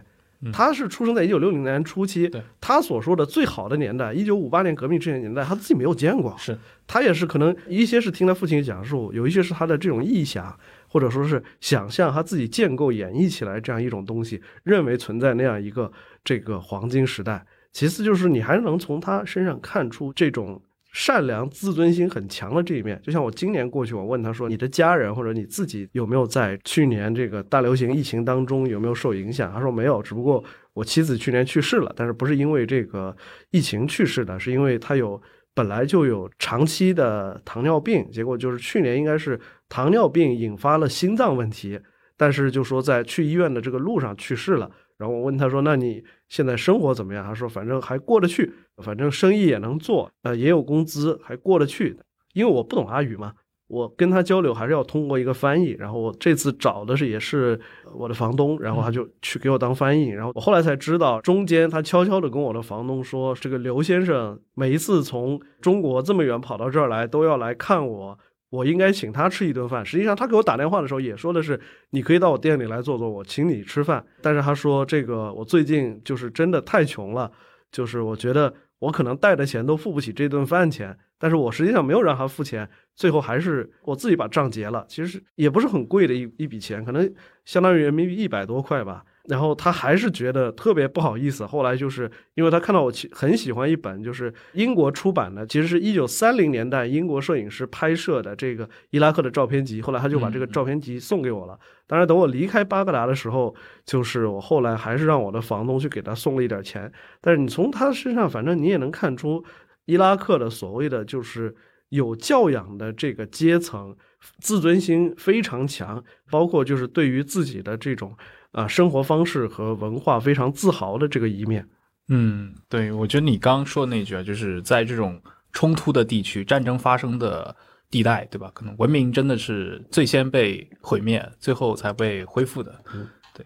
[0.53, 2.31] 他是出生在一九六零年初期，
[2.61, 6.33] 他所说的最好的年代，一九五八年革命之前年代，他自己没有见过。
[6.37, 15.91] 是他也是可能一些是听他父亲讲述，有一些是他的这种臆想，或者说是想象他自己建构演绎起来这样一种东西，认为存在那样一个
[16.23, 17.45] 这个黄金时代。
[17.71, 20.61] 其次就是你还能从他身上看出这种。
[20.91, 33.15] 善良、自尊心很强的这一面，就像我今年过去，我问他说：“你的家人或者你自己有没有在去年这个大流行疫情当中有没有受影响？”他说：“没有，只不过我妻子去年去世了，但是不是因为这个
[33.51, 35.21] 疫情去世的，是因为她有
[35.53, 41.79] 本来就有长期的糖尿病，结果就是去年应该是糖尿病引发了心脏问题，
[42.17, 44.69] 但是就说在去医院的这个路上去世了。
[44.97, 51.99] 然后我问他说：“那你现在生活怎么样？”他说：“反正还过得去，反正生意也能做，呃，也有工资，还过得去。
[52.33, 53.33] 因为我不懂阿语嘛。”
[53.69, 57.59] 我跟他交流还是要通过一个翻译，然后我这次找的是也是
[57.93, 68.17] 我的房东，然后他就去给我当翻译，然后我后来才知道，中间他悄悄的跟我的房东说，这个刘先生每一次从中国这么远跑到这儿来，都要来看我，
[68.49, 69.85] 我应该请他吃一顿饭。
[69.85, 71.59] 实际上他给我打电话的时候也说的是，
[71.91, 74.05] 你可以到我店里来坐坐，我请你吃饭。
[74.21, 77.31] 但是他说这个我最近就是真的太穷了，
[77.71, 80.97] 就是我觉得我可能带的钱都付不起这顿饭钱。
[81.21, 84.85] 但是我实际上没有让他付钱，最后还是我自己把账结了。
[84.87, 89.03] 其实也不是很贵的一一笔钱，可能相当于人民币一百多块吧。
[89.29, 91.45] 然后他还是觉得特别不好意思。
[91.45, 99.81] 后来就是因为他看到我很喜欢一本，就是英国出版的，其实是一九三零年代英国摄影师拍摄的这个伊拉克的照片集。
[99.81, 101.57] 后来他就把这个照片集送给我了。
[101.87, 103.55] 当然，等我离开巴格达的时候，
[103.85, 106.91] 就是我后来还是让我的房东去给他送了一点钱。
[107.21, 109.43] 但是你从他身上，反正你也能看出。
[109.85, 111.55] 伊拉克的所谓的就是
[111.89, 113.95] 有教养的这个阶层，
[114.39, 118.15] 自尊心非常强，包括就是对于自己的这种
[118.51, 121.67] 啊生活方式和文化非常自豪的这个一面。
[122.07, 125.21] 嗯，对，我觉得你刚刚说的那句啊，就是在这种
[125.51, 127.55] 冲突的地区、战争发生的
[127.89, 128.51] 地带，对吧？
[128.53, 132.83] 可能文明真的是最先被毁灭，最后才被恢复的。
[132.93, 133.45] 嗯，对，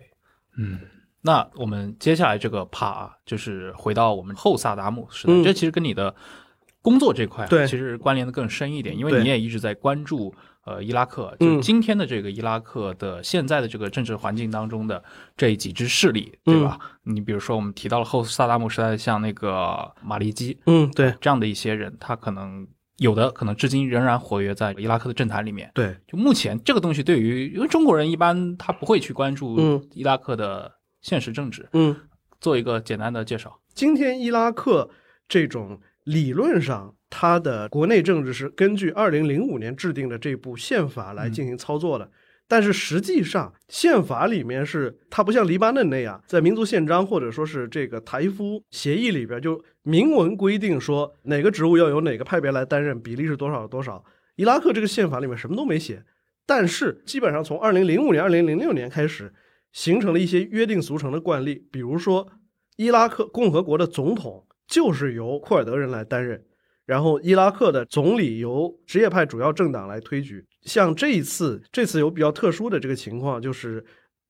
[0.57, 0.79] 嗯。
[1.25, 6.13] 那我们接下来这个帕就是回到我们后萨达姆时代，这其实跟你的
[6.81, 10.35] 工作这块对其实关联的更深一点，因为你也一直在关注
[10.65, 15.03] 呃伊拉克，就今天的这个伊拉克的现在的这个政治环境当中的
[15.35, 16.79] 这几支势力，对吧？
[17.03, 25.71] 你比如说我们提到了后萨达姆时代，像那个马利基，嗯，对，这样的一些人，他可能有的可能至今仍然活跃在伊拉克的政坛里面。
[25.73, 29.57] 对，就目前这个东西对于因为中国人一般他不会去关注
[29.93, 30.71] 伊拉克的。
[31.03, 31.93] 现实政治，嗯，
[32.39, 33.59] 做一个简单的介绍。
[33.73, 34.89] 今天伊拉克
[35.27, 42.09] 这种理论上，它的国内政治是根据二零零五年制定的这部宪法来进行操作的。
[42.47, 54.03] 但是实际上，宪法里面是它不像黎巴嫩那样，在民族宪章或者说是这个台夫协议里边就明文规定说哪个职务要由哪个派别来担任，比例是多少多少。
[54.35, 56.03] 伊拉克这个宪法里面什么都没写，
[56.47, 59.31] 但是基本上从二零零五年、二零零六年开始。
[59.71, 62.27] 形成了一些约定俗成的惯例，比如说，
[62.75, 66.45] 伊拉克共和国的总统就是由库尔德人来担任，
[66.85, 70.45] 然后伊拉克的总理由什叶派主要政党来推举。
[70.63, 73.83] 像这一次，这次有比较特殊的这个情况，就是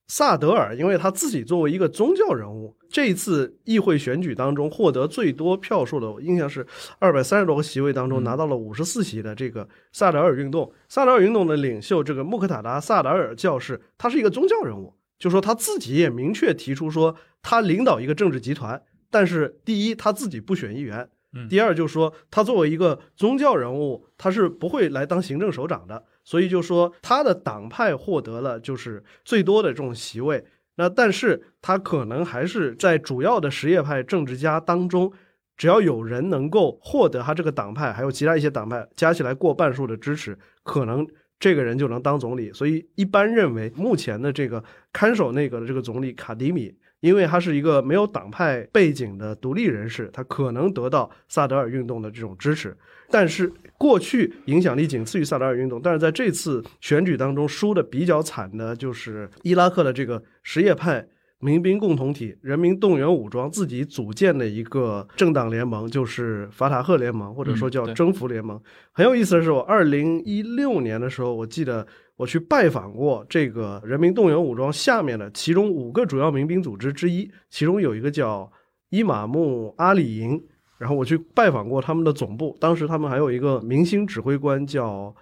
[0.07, 6.65] 萨德尔，因为他自己作为一个宗教人物，这一次议会选举当中获得最多票数的，我印象是
[6.99, 10.71] 二百三十多个席位当中拿到了五十四席的这个萨德尔运动。
[10.89, 14.93] 萨德尔运动的领袖这个穆克塔达·萨达尔教士，他是一个宗教人物。
[15.17, 21.07] 就说他自己也明确提出说，他领导一个政治集团，但是第一他自己不选议员，
[21.49, 30.43] 第二就是说他作为一个宗教人物，他是不会来当行政首长的，所以就说他的党派获得了就是最多的这种席位，
[30.75, 35.11] 那但是他可能还是在主要的什叶派政治家当中，
[35.57, 41.07] 只要有人能够获得他这个党派还有其他一些党派加起来过半数的支持，可能。
[41.39, 44.63] 这个人就能当总理，所以一般认为目前的这个
[44.93, 46.73] 看守内阁的这个总理卡迪米，
[47.03, 52.73] 因为他是一个没有党派背景的独立人士，他可能得到萨德尔运动的这种支持。
[53.11, 61.05] 但是过去影响力仅次于萨德尔运动，但是在这次选举当中输的比较惨的就是伊拉克的这个什叶派。
[61.39, 68.57] 民兵共同体、人民动员武装自己组建的一个政党联盟，就是法塔赫联盟，或者说叫征服联盟。
[68.93, 71.85] 很有意思的是，我二零一六年的时候，我记得
[72.15, 78.51] 我去拜访过这个人民动员武装下面的其中五个主要民兵组织之一，其中有一个叫
[78.89, 80.41] 伊玛目阿里营，
[80.77, 85.13] 然后我去拜访过他们的总部，当时他们还有一个明星指挥官叫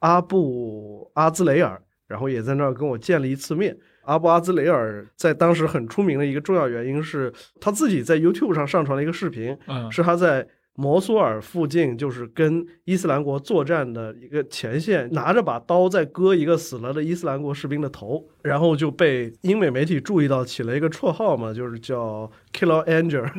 [0.00, 3.76] 阿布阿兹雷尔，然后也在那儿跟我见了一次面。
[4.02, 9.56] 阿布阿兹雷尔在当时很出名的一个重要原因是他自己在 YouTube 上上传了一个视频，
[9.92, 23.30] 是他在摩苏尔附近，就是跟伊斯兰国作战的一个前线，拿着把刀在割一个死了的伊斯兰国士兵的头，然后就被英美媒体注意到，起了一个绰号嘛，就是叫 Killer Angel，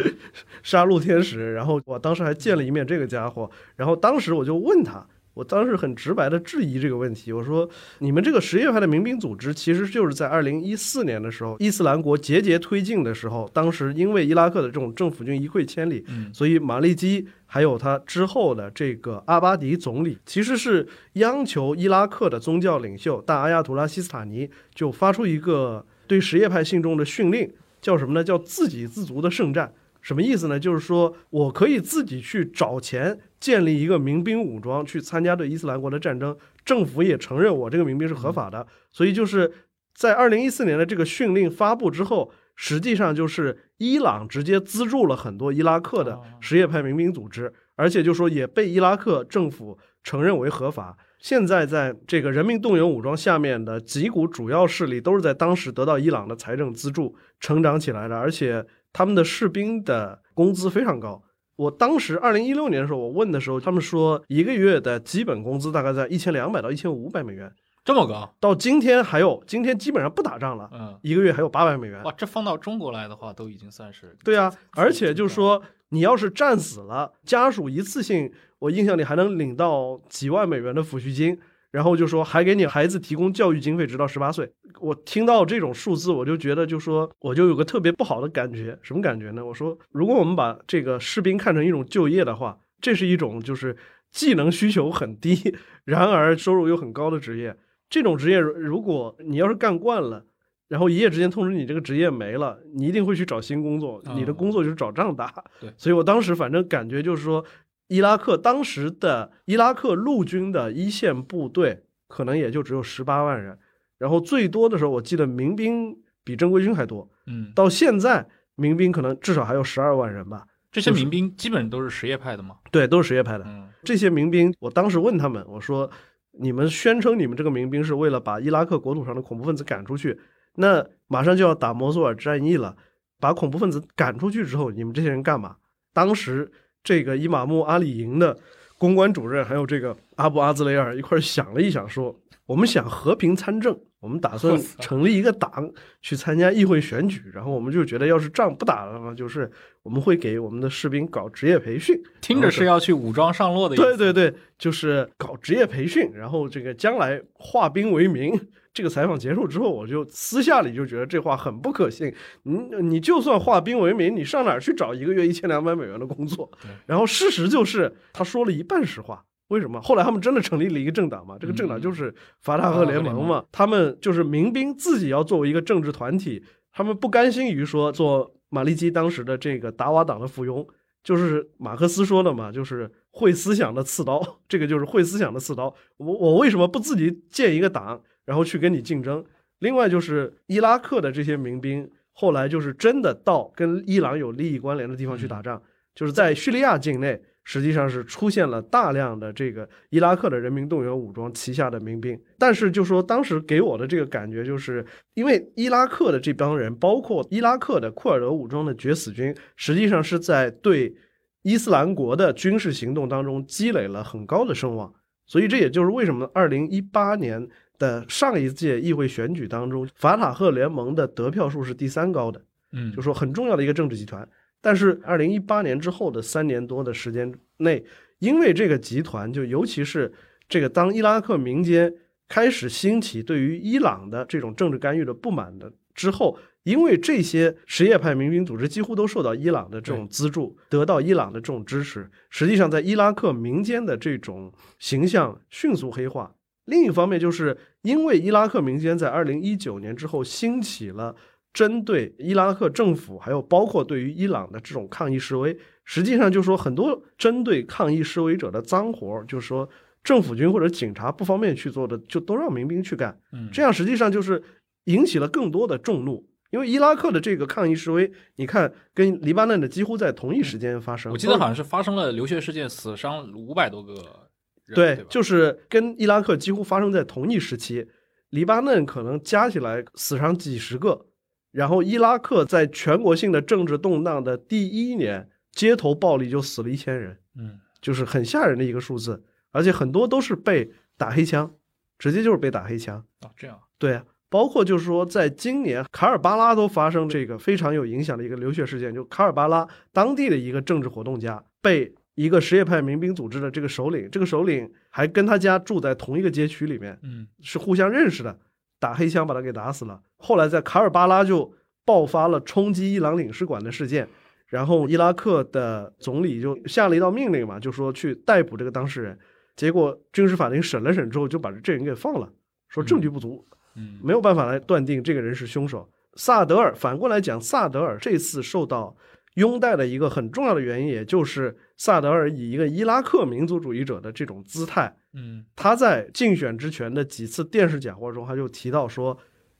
[0.62, 1.52] 杀戮天使。
[1.52, 5.06] 然后我当时还见了一面这个家伙，然后当时我就问他。
[5.38, 7.70] 我当时很直白的质疑这个问题，我说
[8.00, 27.48] 你们这个什叶派的民兵组织，其实就是在二零一四年的时候，伊斯兰国节节推进的时候，当时因为伊拉克的这种政府军一溃千里，所以马利基还有他之后的这个阿巴迪总理，其实是央求伊拉克的宗教领袖大阿亚图拉西斯塔尼就发出一个对什叶派信众的训令，
[27.80, 28.24] 叫什么呢？
[28.24, 29.72] 叫自给自足的圣战。
[30.08, 30.58] 什么意思呢？
[30.58, 36.34] 就是说我可以自己去找钱建立一个民兵武装去参加对伊斯兰国的战争，
[36.64, 38.66] 政府也承认我这个民兵是合法的。
[38.90, 39.52] 所以就是
[39.94, 50.96] 在二零一四年的这个训令发布之后，实际上就是伊朗直接资助了很多伊拉克的什叶派民兵组织，而且就说也被伊拉克政府承认为合法。
[51.18, 58.64] 现在在这个人民动员武装下面的几股主要势力，都是在当时得到伊朗的财政资助成长起来的，而且。
[58.92, 61.22] 他们的士兵的工资非常高。
[61.56, 67.52] 我当时二零一六年的时候，我问的时候，他们说一个月的基本工资大概在一千两百到一千五百美元，
[67.84, 68.32] 这么高。
[68.38, 72.00] 到今天还有，今天基本上不打仗了，嗯，一个月还有八百美元。
[72.04, 74.52] 哇，这放到中国来的话，都已经算是对啊。
[74.76, 78.30] 而且就是说，你要是战死了，家属一次性，
[78.60, 81.36] 我印象里还能领到几万美元的抚恤金。
[81.70, 84.50] 然后就说还给你孩子提供教育经费，直到十八岁。
[84.80, 88.78] 我听到这种数字，我就觉得就说我就有个特别不好的感觉。
[88.82, 89.44] 什么感觉呢？
[89.44, 93.76] 我说，如果我们把这个士兵看成一种就业的话，这是一种就是
[94.10, 95.54] 技能需求很低，
[95.84, 97.56] 然而收入又很高的职业。
[97.90, 100.24] 这种职业，如果你要是干惯了，
[100.68, 104.02] 然后一夜之间通知你这个职业没了，你一定会去找新工作。
[104.14, 105.44] 你的工作就是找仗打。
[105.60, 107.44] 对，所以我当时反正感觉就是说。
[107.88, 113.58] 伊拉克当时的伊拉克陆军的一线部队可能也就只有十八万人，
[113.98, 120.46] 然后最多的时候我记得民兵比正规军还多，嗯，到现在民兵可能至少还有十二万人吧。
[120.70, 122.56] 这些民兵基本都是什叶派的吗？
[122.70, 123.44] 对，都是什叶派的。
[123.46, 125.90] 嗯，这些民兵，我当时问他们，我说
[126.38, 130.20] ：“你们宣称你们这个民兵是为了把伊拉克国土上的恐怖分子赶出去，
[130.56, 132.76] 那马上就要打摩苏尔战役了，
[133.18, 135.56] 把恐怖分子赶出去之后，你们这些人干嘛？”
[135.94, 136.52] 当时。
[136.88, 138.34] 这个伊玛目阿里营的
[138.78, 142.18] 公关主任，还有这个阿布阿兹雷尔一块想了一想，说
[142.48, 145.70] ：“我们想和平参政，我们打算成立一个党
[146.00, 147.24] 去参加议会选举。
[147.30, 149.50] 然后我们就觉得，要是仗不打了呢，就是
[149.82, 153.76] 我们会给我们的士兵搞职业培训，听着是要去武装上路的。
[153.76, 158.32] 对对对，就是搞职业培训，然后这个将来化兵为民。”
[158.78, 162.14] 这个采访结束之后，我就私下里就觉得这话很不可信。
[162.44, 166.48] 你你就算化兵为民，你上哪儿去找一个月一千两百美元的工作？
[166.86, 169.24] 然后事实就是他说了一半实话。
[169.48, 169.80] 为什么？
[169.80, 171.36] 后来他们真的成立了一个政党嘛？
[171.40, 173.44] 这个政党就是法塔赫联盟嘛。
[173.50, 180.64] 他们就是民兵自己要作为一个政治团体，他们不甘心于说做马利基当时的这个达瓦党的附庸，
[181.02, 184.22] 就是马克思说的嘛，就是会思想的刺刀。
[184.48, 185.74] 这个就是会思想的刺刀。
[185.96, 188.00] 我我为什么不自己建一个党？
[188.28, 189.24] 然后去跟你竞争。
[189.60, 195.62] 另外就是伊拉克的这些民兵，后来就是真的到跟伊朗有利益关联的地方去打仗，
[195.94, 202.20] 就是在叙利亚境内，实际上是出现了大量的这个伊拉克的人民动员武装旗下的民兵。
[202.38, 210.94] 但是就说当时给我的这个感觉，就是因为伊拉克的这帮人，包括伊拉克的库尔德武装的决死军，实际上是在对
[211.42, 214.92] 伊斯兰国的军事行动当中积累了很高的声望。
[215.26, 217.48] 所以这也就是为什么二零一八年。
[217.78, 224.28] 的上一届议会选举当中，法塔赫联盟的得票数是第三高的，嗯，就说很重要的一个政治集团。
[224.60, 227.84] 但是二零一八年之后的三年多的时间内，
[228.18, 230.12] 因为这个集团，就尤其是
[230.48, 231.94] 这个当伊拉克民间
[232.28, 246.34] 开始兴起对于伊朗的这种政治干预的不满的之后，因为这些什叶派民兵组织几乎都受到伊朗的这种资助，得到伊朗的这种支持，实际上在伊拉克民间的这种形象迅速黑化。
[246.68, 251.16] 另一方面，就是因为伊拉克民间在二零一九年之后兴起了
[251.52, 259.66] 针对伊拉克政府，还有包括对于伊朗的这种抗议示威，实际上就是说很多针对抗议示威者的脏活，就是说
[260.04, 263.18] 政府军或者警察不方便去做的，就都让民兵去干。
[263.32, 264.42] 嗯，这样实际上就是
[264.84, 271.10] 引起了更多的众怒，因为伊拉克的这个抗议示威，你看跟黎巴嫩的几乎在同一时间发生。
[271.10, 274.27] 我记得好像是发生了流血事件，死伤五百多个。
[274.74, 277.88] 对，就是跟伊拉克几乎发生在同一时期，
[278.30, 281.06] 黎巴嫩可能加起来死伤几十个，
[281.52, 291.50] 然后伊拉克在全国性的政治动荡的第一年，街头暴力就死了一千人，嗯，就是很吓人的一个数字，而且很多都是被打黑枪，
[291.98, 301.94] 直接就是被打黑枪啊，这样，对啊，包括就是说，在今年卡尔巴拉都发生这个非常有影响的一个流血事件，就卡尔巴拉当地的一个政治活动家被。
[302.18, 308.36] 一个什叶派民兵组织的这个首领，这个首领还跟他家住在同一个街区里面，嗯，是互相认识的，
[308.80, 310.02] 打黑枪把他给打死了。
[310.16, 311.54] 后来在卡尔巴拉就
[311.84, 314.08] 爆发了冲击伊朗领事馆的事件，
[314.48, 319.16] 然后伊拉克的总理就下了一道命令嘛，就说去逮捕这个当事人。
[319.54, 322.28] 结果军事法庭审了审之后，就把这人给放了，
[322.68, 323.46] 说证据不足，
[323.76, 325.88] 嗯，没有办法来断定这个人是凶手。
[326.14, 328.96] 萨德尔反过来讲，萨德尔这次受到。
[329.38, 339.16] 拥戴的一个很重要的原因，也就是萨德尔以一个伊拉克民族主义者的这种姿态，嗯，他在竞选之前的几次电视讲话中，他就提到说，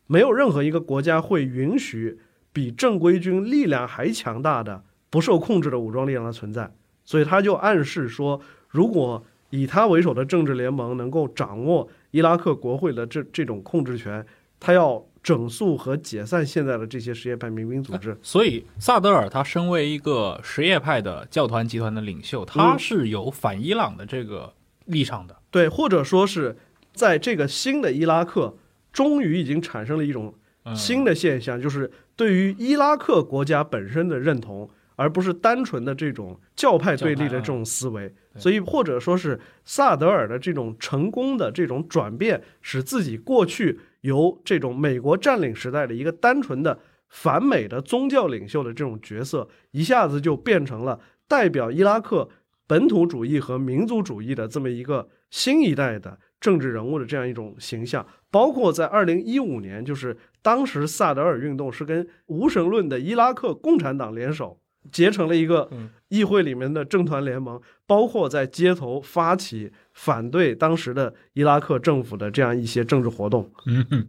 [0.09, 2.19] 没有任何一个国家会允许
[2.53, 6.75] 比正规军力量还强大的、不受控制的武装力量的存在。
[7.05, 14.27] 所以他就暗示说，如果以他为首的政治联盟能够掌握伊拉克国会的这这种控制权，
[14.59, 15.08] 他要。
[15.29, 18.17] 整肃和解散现在的这些什叶派民兵组织。
[18.23, 24.55] 所以，萨德尔他身为一个什叶派的教团集团的领袖，他是有反伊朗的这个
[24.87, 25.37] 立场的。
[25.51, 26.57] 对，或者说是
[26.95, 28.57] 在这个新的伊拉克，
[28.91, 30.33] 终于已经产生了一种
[30.75, 38.11] 新的现象，就是对于伊拉克国家本身的认同，而不是单纯的这种教派对立的这种思维。
[38.37, 43.79] 所以，或者说是萨德尔的这种成功的这种转变，使自己过去。
[44.03, 52.29] 由这种美国占领时代的一个单纯的反美的宗教领袖的这种角色，一下子就变成了代表伊拉克
[52.67, 58.07] 本土主义和民族主义的这么一个新一代的政治人物的这样一种形象。
[58.31, 64.61] 包括在二零一五年，就是当时萨德尔运动是跟无神论的伊拉克共产党联手。
[64.91, 65.71] 结成了一个
[66.09, 73.51] 议会里面的政团联盟，包括在街头发起反对当时的伊拉克政府的这样一些政治活动。
[73.67, 74.07] 嗯，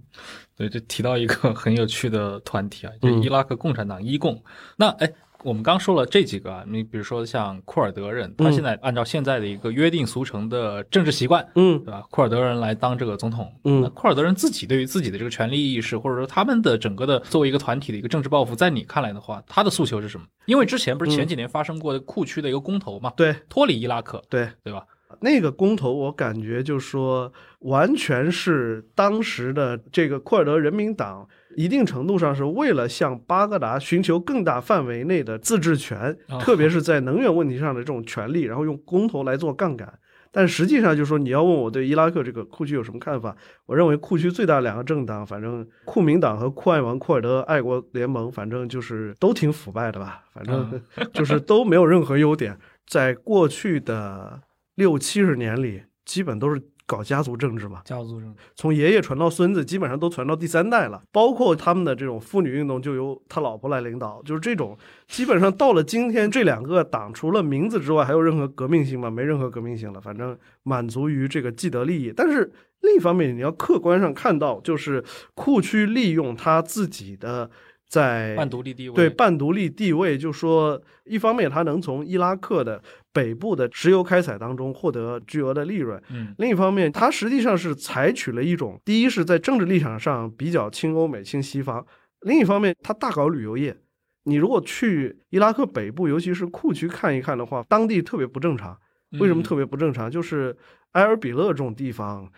[0.56, 4.44] 对，就提到一个很有趣的团体啊，就伊拉克共产党伊共。
[4.78, 5.12] 那哎。
[5.44, 12.04] 我们刚说了这几个啊，你比如说像库尔德人，他现在按照现在的一个约定俗成的政治习惯，嗯，对吧？
[12.12, 20.26] 库尔德人来当这个总统，嗯，那库尔德人自己对于自己的这个权利意识，或者说他们的整个的作为一个团体的一个政治抱负，在你看来的话，他的诉求是什么？
[20.46, 24.84] 因为之前不是前几年发生过的库区的一个公投嘛，对，脱离伊拉克，对，对吧？
[25.22, 39.92] 那个公投，我感觉就说完全是当时的这个库尔德人民党，一定程度上是为了向巴格达寻求更大范围内的自治权，特别是在能源问题上的这种权利，然后用公投来做杠杆。
[40.32, 43.36] 但实际上，就说你要问我对伊拉克这个库区有什么看法，
[43.66, 50.82] 我认为库区最大两个政党，反正库民党和库爱王库尔德爱国联盟，反正就是都挺腐败的吧，反正
[51.14, 52.58] 就是都没有任何优点，
[52.88, 54.42] 在过去的。
[54.76, 61.00] 六七十年里，基本都是搞家族政治嘛，家族政治从爷爷传到孙子，基本上都传到第三代了。
[61.12, 64.76] 包括他们的这种妇女运动，就由他老婆来领导，就是这种。
[65.08, 69.12] 基本上到了今天，这两个党除了名字之外，还有任何革命性吗？
[69.12, 72.12] 没任何革命性了，反正满足于这个既得利益。
[72.18, 72.52] 但是
[72.82, 75.04] 另一方面，你要客观上看到，就是
[75.36, 77.52] 库区利用他自己的。
[77.88, 82.80] 在半独立地位，对半独立地位，就说一方面他能从伊拉克的
[83.12, 91.86] 北部的石油开采当中获得巨额的利润，嗯，另一方面它实际上是采取了一种，第一是在政治立场上比较亲欧美、亲西方，
[92.22, 93.78] 另一方面它大搞旅游业。
[94.24, 98.78] 你如果去伊拉克北部，尤其是库区看一看的话，当地特别不正常。
[99.20, 100.12] 为什么特别不正常？
[100.12, 100.56] 就是
[100.92, 102.32] 埃尔比勒这种地方，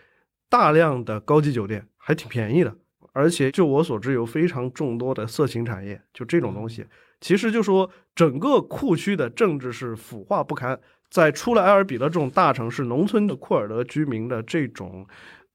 [0.49, 2.73] 大量的高级酒店还挺便宜的。
[3.11, 6.85] 而且，就我所知，有非常众多的色情产业，就这种东西，
[7.22, 10.77] 其实就说整个库区的政治是腐化不堪。
[11.10, 15.06] 在出了埃尔比勒这种大城市，农村的库尔德居民的这种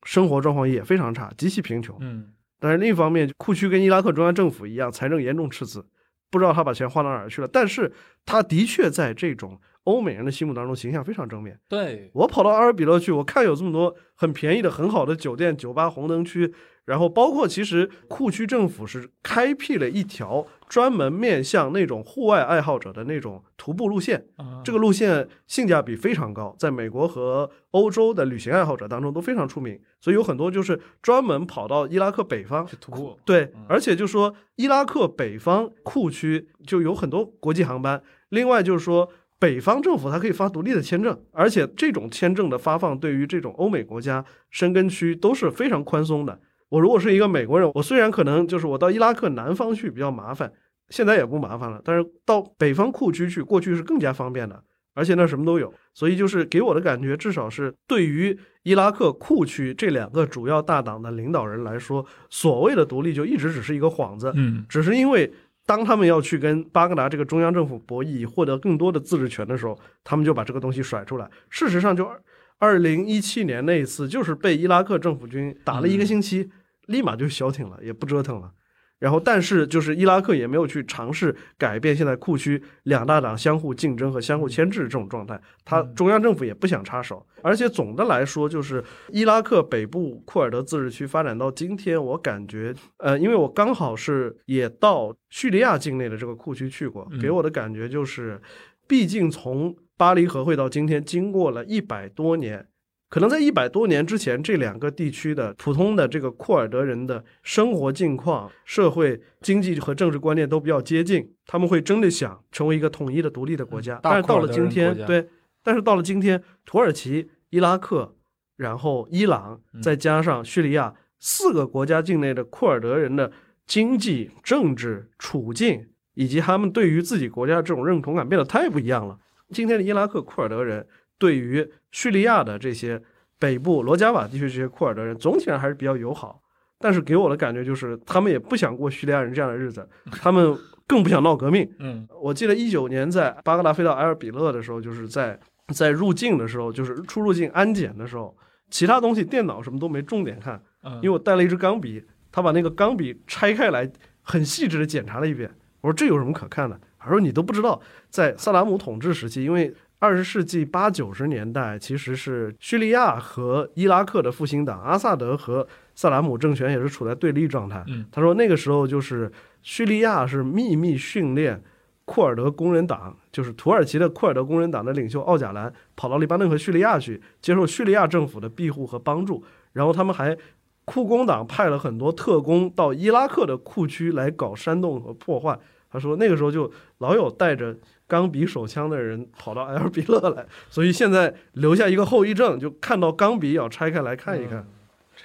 [0.03, 1.97] 生活状况也非常差，极其贫穷。
[2.01, 2.31] 嗯，
[2.61, 5.87] 但是另一方面，库区跟伊拉克中央政府一样，财政严重赤字，
[6.31, 7.49] 不知道他把钱花到哪儿去了。
[7.49, 7.91] 但是，
[8.27, 11.59] 他的确在这种欧美人的心目当中形象非常正面。
[11.67, 16.53] 对我跑到阿尔比勒去，我看有这么多很便宜的、很好的酒店、酒吧、红灯区。
[16.87, 24.25] 然后包括，其实库区政府是开辟了一条专门面向那种户外爱好者的那种徒步路线，
[24.65, 33.19] 这个路线性价比非常高，在美国和欧洲的旅行爱好者当中都非常出名，所以有很多就是专门跑到伊拉克北方去徒步。
[33.25, 39.09] 对，而且就说伊拉克北方库区就有很多国际航班，另外就是说
[39.41, 46.39] 北方政府它可以发独立的签证，而且这种签证的发放对于这种欧美国家申根区都是非常宽松的。
[46.69, 50.53] 我如果是一个美国人，我虽然可能就是我到伊拉克南方去比较麻烦，
[50.89, 54.61] 现在也不麻烦了，但是到北方库区去，过去是更加方便的，
[54.95, 65.33] 而且那什么都有，所以就是给我的感觉，至少是对于伊拉克库区这两个主要大党的领导人来说，所谓的独立就一直只是一个幌子，嗯，只是因为
[65.67, 71.29] 当他们要去跟巴格达这个中央政府博弈，获得更多的自治权的时候，他们就把这个东西甩出来。
[71.51, 72.09] 事实上，就
[72.59, 76.51] 二零一七年那一次，就是被伊拉克政府军打了一个星期，
[76.87, 78.53] 立马就消停了，也不折腾了。
[78.99, 87.27] 然后，但是就是伊拉克也没有去尝试改变现在库区两大党相互竞争和相互牵制这种状态，他中央政府也不想插手。
[87.43, 98.41] 而且总的来说，就是伊拉克北部库尔德自治区发展到今天，我感觉，呃，因为我刚好是也到叙利亚境内的这个库区去过，给我的感觉就是，
[98.87, 102.69] 毕竟从巴黎和会到今天，经过了一百多年。
[103.09, 114.01] 可能在一百多年之前，这两个地区的普通的这个库尔德人的生活境况、社会经济和政治观念都比较接近，他们会真的想成为一个统一的独立的国家。
[114.03, 115.29] 但是到了今天，对，
[115.63, 118.17] 但是到了今天，土耳其、伊拉克，
[118.57, 123.31] 然后伊朗，再加上叙利亚四个国家境内的库尔德人的
[123.67, 125.87] 经济、政治处境，
[126.17, 129.17] 以及他们对于自己国家这种认同感变得太不一样了。
[129.51, 130.85] 今天的伊拉克库尔德人。
[131.19, 133.03] 对于叙利亚的这些
[133.39, 136.39] 北部罗加瓦地区这些库尔德人，总体上还是比较友好，
[136.79, 140.55] 但是给我的感觉就是，他们也不想过叙利亚人这样的日子， 他们
[140.87, 141.67] 更不想闹革命。
[141.79, 145.41] 嗯，我记得一九年在巴格达飞到埃尔比勒的时候，就是在
[145.73, 148.37] 在入境的时候，就是出入境安检的时候，
[148.69, 150.63] 其他东西电脑什么都没重点看，
[150.97, 153.91] 因为我带了一支钢笔，他把那个钢笔拆开来，
[154.21, 155.51] 很细致的检查了一遍。
[155.87, 156.79] 我说这有什么可看的？
[156.99, 157.81] 他说你都不知道，
[158.11, 165.65] 在萨达姆统治时期，因为二十世纪八九十年代，其实是叙利亚和伊拉克的复兴党，阿萨德和
[165.95, 167.85] 萨达姆政权也是处在对立状态。
[168.11, 169.31] 他说那个时候就是
[169.63, 171.63] 叙利亚是秘密训练
[172.05, 179.45] 库尔德工人党，就是土耳其的库尔德工人党的领袖奥贾兰跑到黎巴嫩和叙利亚去接受叙利亚政府的庇护和帮助，
[179.75, 180.37] 然后他们还
[180.85, 185.57] 库工党派了很多特工到伊拉克的库区来搞煽动和破坏。
[185.97, 187.75] 他说那个时候就老有带着。
[188.09, 194.65] 钢笔手枪的人跑到埃尔比勒来，所以现在留下一个后遗症，就看到钢笔要拆开来看一看。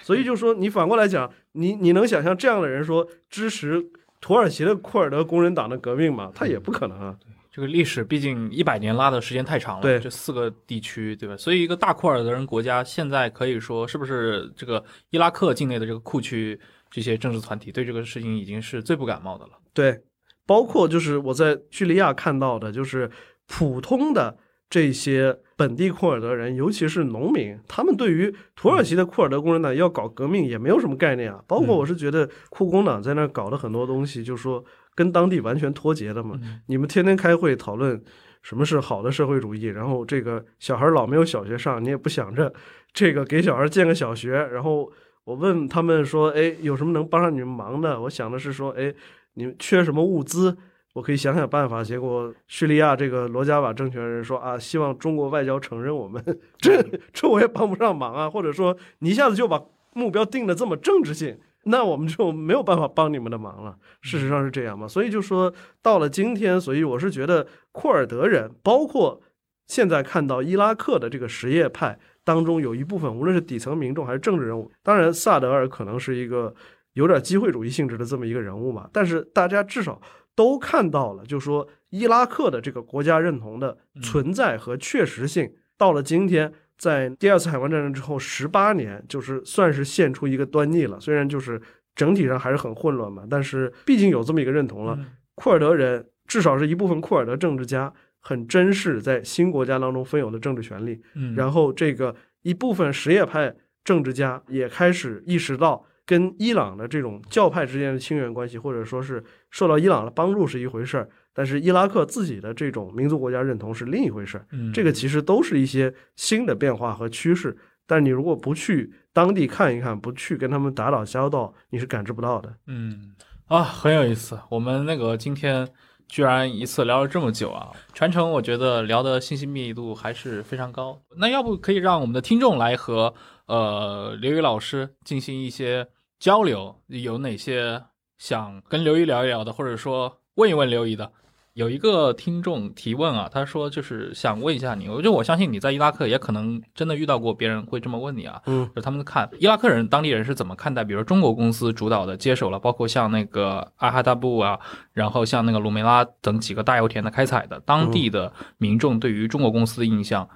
[0.02, 3.86] 所以就说你反过来讲，你你能想象这样的人说支持
[4.20, 6.32] 土耳其的库尔德工人党的革命吗？
[6.34, 7.16] 他也不可能啊。
[7.52, 9.84] 这个历史毕竟一百年拉的时间太长了。
[9.84, 11.38] 对，这四个地区，对吧？
[11.38, 19.52] 所以一个大库尔德人国家现在可以说是不是这个伊拉克境内的这个库区这些政治团体对这个事情已经是最不感冒的了。
[19.72, 20.02] 对。
[20.46, 23.10] 包括就是我在叙利亚看到的，就是
[23.48, 24.38] 普通的
[24.70, 31.42] 这些本地库尔德人，尤其是农民，他们对于土耳其的库尔德工人党要搞革命也没有什么概念啊。
[31.48, 34.64] 包括我是觉得库工党在那搞的很多东西，就说
[34.96, 36.40] 跟当地完全脱节的嘛。
[36.68, 38.02] 你们天天开会讨论
[38.42, 42.52] 什么是好的社会主义，然后这个小孩老没有小学上，你也不想着
[42.94, 44.32] 这个给小孩建个小学。
[44.32, 44.92] 然后
[45.26, 48.94] 我问他们说：“哎，有什么能帮上你们忙的？”我想的是说：“哎。”
[49.34, 50.58] 你们缺什么物资？
[50.94, 51.82] 我可以想想办法。
[51.82, 56.22] 结果叙利亚这个罗加瓦政权人说啊，希望中国外交承认我们，
[56.60, 56.84] 这
[57.14, 58.30] 这我也帮不上忙啊。
[58.30, 59.64] 或者说你一下子就把
[59.94, 63.78] 目标定的这么政治性，那我们就没有办法帮你们的忙了。
[64.02, 64.86] 事实上是这样嘛？
[64.86, 69.22] 所以就说到了今天，所以我是觉得库尔德人，包括
[69.68, 76.54] 现在看到伊拉克的这个什叶派当中，有一部分无论是底层民众还是政治人物，当然萨德尔可能是一个。
[76.94, 80.02] 有点机会主义性质的这么一个人物嘛，但是大家至少
[80.36, 91.00] 都看到了，就说伊拉克的这个国家认同的存在和确实性，到了今天，在第二次海湾战争之后十八年，就是算是现出一个端倪了。
[91.00, 91.62] 虽然就是
[91.96, 95.00] 整体上还是很混乱嘛，但是毕竟有这么一个认同了。
[95.36, 101.02] 库尔德人至少是一部分库尔德政治家很珍视在新国家当中分有的政治权利，
[101.36, 105.86] 然后这个一部分什叶派政治家也开始意识到。
[106.06, 114.46] 跟伊朗的这种教派之间的亲缘关系，或者说是受到伊朗的帮助是一回事儿，但是伊拉克自己的这种民族国家认同是另一回事儿。
[114.52, 117.56] 嗯，这个其实都是一些新的变化和趋势，
[117.88, 122.54] 但你如果不去当地看一看，不去跟他们打打交道，你是感知不到的。
[122.68, 123.14] 嗯，
[123.48, 124.40] 啊，很有意思。
[124.50, 125.68] 我们那个今天
[126.08, 131.02] 居然一次聊了这么久啊，全程我觉得聊的信息密度还是非常高。
[131.18, 133.14] 那要不可以让我们的听众来和
[133.56, 135.88] 呃刘宇老师进行一些。
[136.22, 137.82] 交流有哪些
[138.20, 141.12] 想跟刘姨聊一聊的，或者说问一问刘姨的？
[141.54, 154.60] 有一个听众提问啊，他说就是想问一下你，我就我相信你在伊拉克也可能真的遇到过别人会这么问你啊，嗯，就他们看伊拉克人当地人是怎么看待，比如中国公司主导的接手了，包括像那个阿哈达布啊，
[154.94, 160.30] 然后像那个鲁梅拉等几个大油田的开采的，当地的民众对于中国公司的印象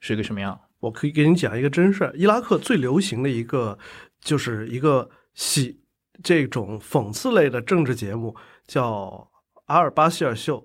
[0.00, 0.58] 是一个什么样？
[0.80, 3.78] 我可以给你讲一个真事儿，伊拉克最流行的一个
[4.20, 5.08] 就是一个。
[5.38, 5.78] 喜
[6.20, 8.34] 这种讽刺类的政治节目
[8.66, 9.30] 叫
[9.66, 10.58] 阿尔巴希尔秀》。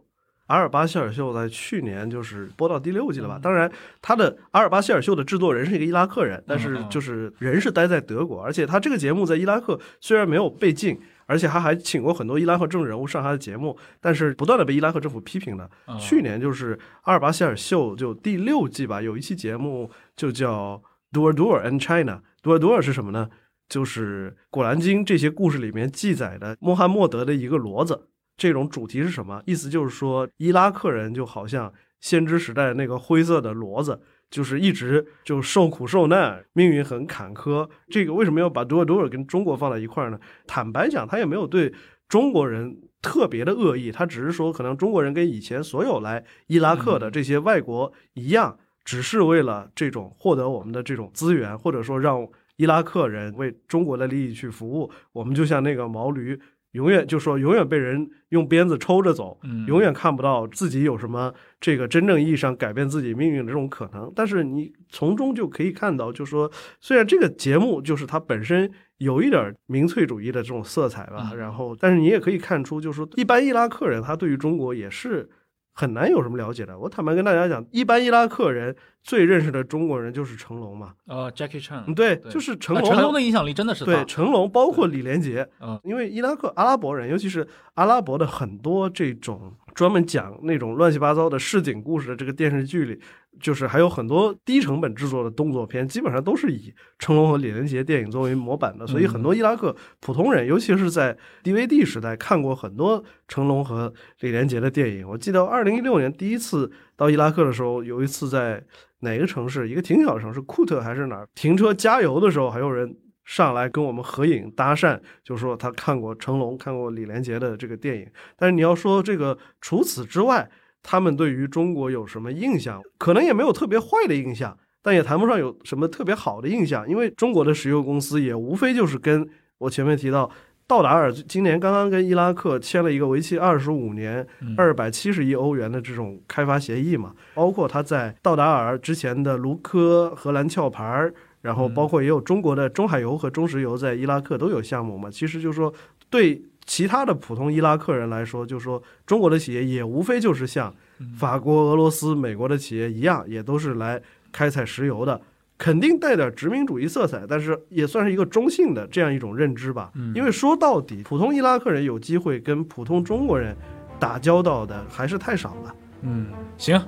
[0.47, 3.39] 阿尔巴希尔秀在去年就是播到第六季了吧？
[3.39, 3.71] 当然，
[4.01, 15.69] 他的阿尔巴希尔秀的制作人是一个伊拉克人，但是就是人是待在德国，而且他这个节目在伊拉克虽然没有被禁，而且他还请过很多伊拉克政治人物上他的节目，但是不断的被伊拉克政府批评的。
[15.99, 20.81] 去年就是阿尔巴希尔秀就第六季吧，有一期节目就叫
[21.17, 23.29] 《Dur Dur and China》，Dur Dur 是什么呢？
[23.69, 28.07] 就是《古兰经》这些故事里面记载的穆罕默德的一个骡子。
[28.35, 29.41] 这种主题是什么？
[29.45, 31.71] 意思就是说，伊拉克人就好像
[32.01, 34.01] 先知时代那个灰色的骡子，
[34.33, 37.69] 就是一直就受苦受难，命运很坎坷。
[37.87, 40.19] 这个为什么要把多尔多尔跟中国放在一块儿呢？
[40.47, 41.71] 坦白讲，他也没有对
[42.09, 54.91] 中国人特别的恶意，他只是说，可能中国人跟以前所有来伊拉克的这些外国一样，只是为了这种获得我们的这种资源，或者说让伊拉克人为中国的利益去服务。
[55.11, 56.39] 我们就像那个毛驴。
[56.73, 64.11] 永远就说永远被人用鞭子抽着走，永远看不到自己有什么这个真正意义上改变自己命运的这种可能。
[64.15, 75.29] 但是你从中就可以看到，就说虽然这个节目就是它本身有一点民粹主义的这种色彩吧，然后但是你也可以看出，就是说一般伊拉克人他对于中国也是。
[75.73, 76.77] 很难有什么了解的。
[76.77, 80.93] 我坦白跟大家讲，一般伊拉克人最认识的中国人就是成龙嘛。
[81.07, 81.93] 呃，Jackie Chan。
[81.95, 82.85] 对，就是成龙。
[82.85, 83.83] 成龙的影响力真的是。
[83.83, 85.47] 对，成龙包括李连杰。
[85.59, 89.53] 嗯，因为伊拉克阿拉伯人，尤其是阿拉伯的很多这种。
[89.73, 92.99] 专门讲那种乱七八糟的市井故事的这个电视剧里，
[93.39, 98.85] 就是还有很多低成本制作的动作片，基本上都是以成龙和李连杰电影作为模板的。
[98.85, 105.07] 所以很多伊拉克普通人，尤其是在 DVD 时代看过很多成龙和李连杰的电影。
[105.07, 108.63] 我记得二零一六年第一次到伊拉克的时候，有一次在
[108.99, 112.95] 哪个城市，一个挺小的城市，库特还是哪儿，停车加油的时候，还有人。
[113.25, 118.07] 上来跟我们合影搭讪，就说他看过成龙、看过李连杰的这个电影。
[118.35, 120.49] 但是你要说这个，除此之外，
[120.81, 122.81] 他们对于中国有什么印象？
[122.97, 126.87] 可能也没有特别坏的印象，但也谈不上有什么特别好的印象。
[126.87, 129.25] 因为中国的石油公司也无非就是跟
[129.59, 130.29] 我前面提到，
[130.67, 134.27] 道达尔今年刚刚跟伊拉克签了一个为期二十五年、
[134.57, 137.13] 二百七十亿欧元的这种开发协议嘛。
[137.35, 141.09] 包括他在道达尔之前的卢科荷兰壳牌。
[141.43, 145.71] 然后包括也有中国的中海油和中石油在伊拉克都有项目嘛，其实就是说
[146.09, 150.73] 对其他的普通伊拉克人来说，就是说中国的企业也无非就是像
[151.19, 154.01] 法国、俄罗斯、美国的企业一样，也都是来
[154.31, 155.19] 开采石油的，
[155.57, 159.91] 肯定带点殖民主义色彩，但是也算是一个中性的这样一种认知吧。
[160.15, 163.53] 因为说到底，普通伊拉克人有机会跟普通中国人
[163.99, 165.75] 打交道的还是太少了。
[166.03, 166.81] 嗯，行，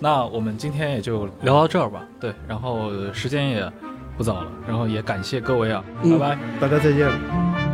[0.00, 2.04] 那我们今天也就聊到这儿吧。
[2.18, 3.72] 对，然后时间也。
[4.20, 7.69] 不早了，然后也感谢各位啊，拜拜，大家再见。